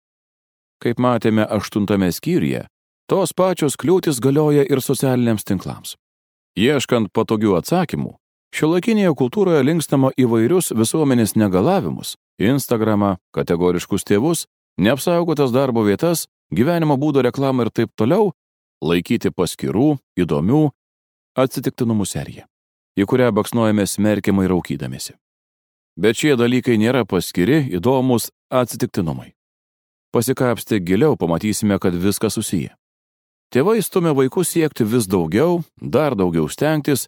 Kaip 0.80 1.00
matėme 1.00 1.44
aštuntame 1.44 2.08
skyriuje, 2.12 2.64
tos 3.12 3.34
pačios 3.36 3.76
kliūtis 3.76 4.22
galioja 4.24 4.64
ir 4.64 4.80
socialiniams 4.80 5.44
tinklams. 5.44 5.98
Ieškant 6.56 7.12
patogių 7.12 7.58
atsakymų, 7.60 8.14
Šiuolaikinėje 8.54 9.16
kultūroje 9.18 9.64
linkstama 9.66 10.12
įvairius 10.14 10.76
visuomenės 10.78 11.32
negalavimus- 11.34 12.14
Instagramą, 12.52 13.16
kategoriškus 13.34 14.06
tėvus, 14.06 14.46
neapsaugotas 14.78 15.50
darbo 15.52 15.82
vietas, 15.82 16.28
gyvenimo 16.54 16.94
būdo 17.02 17.24
reklamą 17.26 17.66
ir 17.66 17.72
taip 17.72 17.90
toliau- 17.98 18.32
laikyti 18.90 19.32
paskirų, 19.34 19.98
įdomių, 20.20 20.70
atsitiktinumų 21.36 22.06
seriją, 22.06 22.46
į 22.96 23.06
kurią 23.10 23.32
baksnuojame 23.34 23.88
smerkiamai 23.90 24.46
raukydamėsi. 24.48 25.14
Bet 25.98 26.16
šie 26.16 26.38
dalykai 26.38 26.78
nėra 26.78 27.06
paskiri, 27.06 27.74
įdomus 27.74 28.30
atsitiktinumai. 28.52 29.34
Pasikapstę 30.14 30.80
giliau 30.80 31.18
pamatysime, 31.18 31.80
kad 31.80 31.94
viskas 31.94 32.34
susiję. 32.34 32.70
Tėvai 33.52 33.82
stumia 33.82 34.14
vaikus 34.14 34.50
siekti 34.50 34.86
vis 34.86 35.08
daugiau, 35.08 35.64
dar 35.82 36.14
daugiau 36.14 36.48
stengtis 36.48 37.08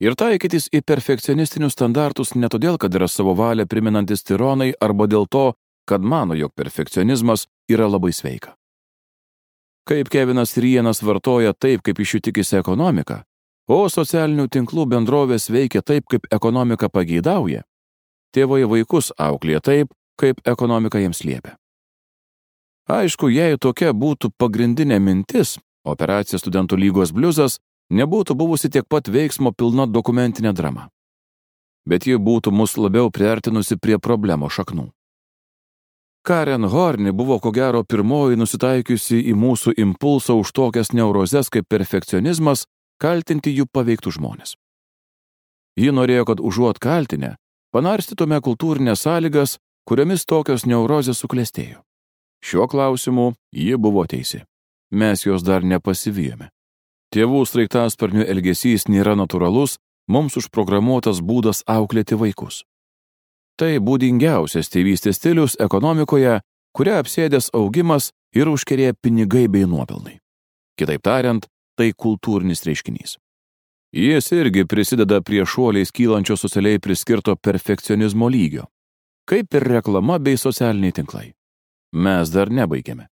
ir 0.00 0.16
taikytis 0.18 0.68
į 0.74 0.82
perfekcionistinius 0.86 1.76
standartus 1.76 2.34
ne 2.34 2.48
todėl, 2.50 2.78
kad 2.78 2.94
yra 2.94 3.08
savo 3.08 3.34
valią 3.38 3.66
priminantis 3.66 4.24
tironai 4.24 4.72
arba 4.80 5.06
dėl 5.06 5.28
to, 5.30 5.52
kad 5.88 6.00
mano, 6.00 6.34
jog 6.34 6.52
perfekcionizmas 6.56 7.46
yra 7.70 7.88
labai 7.88 8.12
sveika. 8.12 8.54
Kaip 9.84 10.08
Kevinas 10.08 10.56
Rienas 10.56 11.02
vartoja 11.04 11.52
taip, 11.52 11.82
kaip 11.84 11.98
iš 12.00 12.16
jų 12.16 12.20
tikisi 12.30 12.56
ekonomika, 12.56 13.24
o 13.68 13.84
socialinių 13.88 14.48
tinklų 14.48 14.86
bendrovės 14.88 15.50
veikia 15.52 15.82
taip, 15.82 16.08
kaip 16.08 16.24
ekonomika 16.32 16.88
pageidauja, 16.88 17.64
tėvai 18.32 18.64
vaikus 18.68 19.12
auklė 19.20 19.60
taip, 19.60 19.92
kaip 20.16 20.40
ekonomika 20.48 21.02
jiems 21.02 21.20
liepia. 21.24 21.58
Aišku, 22.88 23.30
jei 23.32 23.56
tokia 23.60 23.92
būtų 23.96 24.32
pagrindinė 24.36 24.98
mintis, 25.00 25.58
operacija 25.84 26.40
studentų 26.40 26.76
lygos 26.80 27.12
bliuzas 27.16 27.58
nebūtų 27.90 28.34
buvusi 28.34 28.70
tiek 28.70 28.86
pat 28.88 29.08
veiksmo 29.08 29.52
pilna 29.52 29.86
dokumentinė 29.86 30.52
drama. 30.52 30.88
Bet 31.88 32.06
ji 32.06 32.16
būtų 32.16 32.52
mus 32.52 32.76
labiau 32.80 33.10
priartinusi 33.10 33.76
prie 33.76 33.98
problemo 33.98 34.48
šaknų. 34.48 34.88
Karen 36.24 36.64
Horni 36.64 37.12
buvo 37.12 37.36
ko 37.38 37.50
gero 37.52 37.82
pirmoji 37.84 38.38
nusitaikiusi 38.40 39.18
į 39.28 39.34
mūsų 39.36 39.74
impulsą 39.76 40.38
už 40.40 40.52
tokias 40.56 40.94
neurozes 40.96 41.50
kaip 41.52 41.68
perfekcionizmas 41.68 42.64
kaltinti 42.96 43.52
jų 43.52 43.66
paveiktų 43.68 44.14
žmonės. 44.16 44.54
Ji 45.76 45.92
norėjo, 45.92 46.24
kad 46.30 46.40
užuot 46.40 46.80
kaltinę, 46.80 47.34
panarstytume 47.74 48.40
kultūrinės 48.40 49.04
sąlygas, 49.04 49.58
kuriomis 49.84 50.24
tokios 50.24 50.64
neurozės 50.64 51.20
suklestėjo. 51.20 51.82
Šiuo 52.40 52.68
klausimu 52.72 53.34
ji 53.52 53.76
buvo 53.76 54.06
teisi. 54.08 54.44
Mes 54.92 55.26
jos 55.26 55.44
dar 55.44 55.64
nepasivijome. 55.64 56.53
Tėvų 57.12 57.44
straiktasparnių 57.46 58.24
elgesys 58.30 58.88
nėra 58.88 59.14
natūralus, 59.18 59.76
mums 60.08 60.36
užprogramuotas 60.40 61.20
būdas 61.20 61.62
auklėti 61.66 62.16
vaikus. 62.18 62.62
Tai 63.58 63.76
būdingiausias 63.78 64.70
tėvystės 64.72 65.20
stilius 65.20 65.54
ekonomikoje, 65.62 66.40
kuria 66.74 66.98
apsėdęs 67.02 67.52
augimas 67.54 68.10
ir 68.34 68.50
užkerė 68.50 68.94
pinigai 68.98 69.46
bei 69.48 69.66
nuopelnai. 69.66 70.18
Kitaip 70.78 71.04
tariant, 71.06 71.46
tai 71.78 71.92
kultūrinis 71.92 72.64
reiškinys. 72.66 73.18
Jis 73.94 74.32
irgi 74.34 74.64
prisideda 74.66 75.20
prie 75.22 75.44
šuoliais 75.46 75.92
kylančio 75.94 76.34
socialiai 76.36 76.80
priskirto 76.82 77.36
perfekcionizmo 77.36 78.26
lygio, 78.26 78.66
kaip 79.30 79.54
ir 79.54 79.68
reklama 79.70 80.18
bei 80.18 80.34
socialiniai 80.34 80.96
tinklai. 80.96 81.28
Mes 81.94 82.32
dar 82.34 82.50
nebaigėme. 82.50 83.06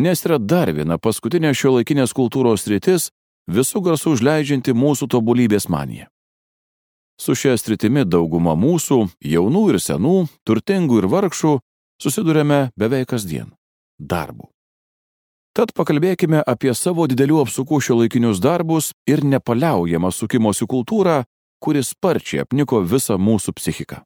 Nes 0.00 0.24
yra 0.24 0.38
dar 0.40 0.72
viena 0.72 0.96
paskutinė 0.98 1.52
šio 1.52 1.74
laikinės 1.76 2.16
kultūros 2.16 2.64
rytis, 2.72 3.10
visų 3.48 3.82
garsų 3.84 4.14
užleidžianti 4.16 4.74
mūsų 4.74 5.08
tobulybės 5.10 5.68
maniją. 5.68 6.08
Su 7.20 7.36
šia 7.38 7.54
stritimi 7.58 8.02
dauguma 8.04 8.56
mūsų, 8.58 9.04
jaunų 9.22 9.68
ir 9.74 9.78
senų, 9.80 10.16
turtingų 10.46 10.98
ir 11.02 11.06
vargšų, 11.12 11.58
susidurėme 12.02 12.72
beveik 12.76 13.08
kasdien- 13.12 13.52
darbu. 14.12 14.50
Tad 15.54 15.70
pakalbėkime 15.72 16.42
apie 16.42 16.74
savo 16.74 17.06
didelių 17.06 17.44
apsukų 17.44 17.78
šio 17.80 17.94
laikinius 18.00 18.40
darbus 18.40 18.92
ir 19.06 19.22
nepaliaujamą 19.22 20.10
sukimosi 20.10 20.66
kultūrą, 20.66 21.22
kuris 21.62 21.94
sparčiai 21.94 22.42
apniko 22.42 22.82
visą 22.82 23.14
mūsų 23.14 23.54
psichiką. 23.54 24.02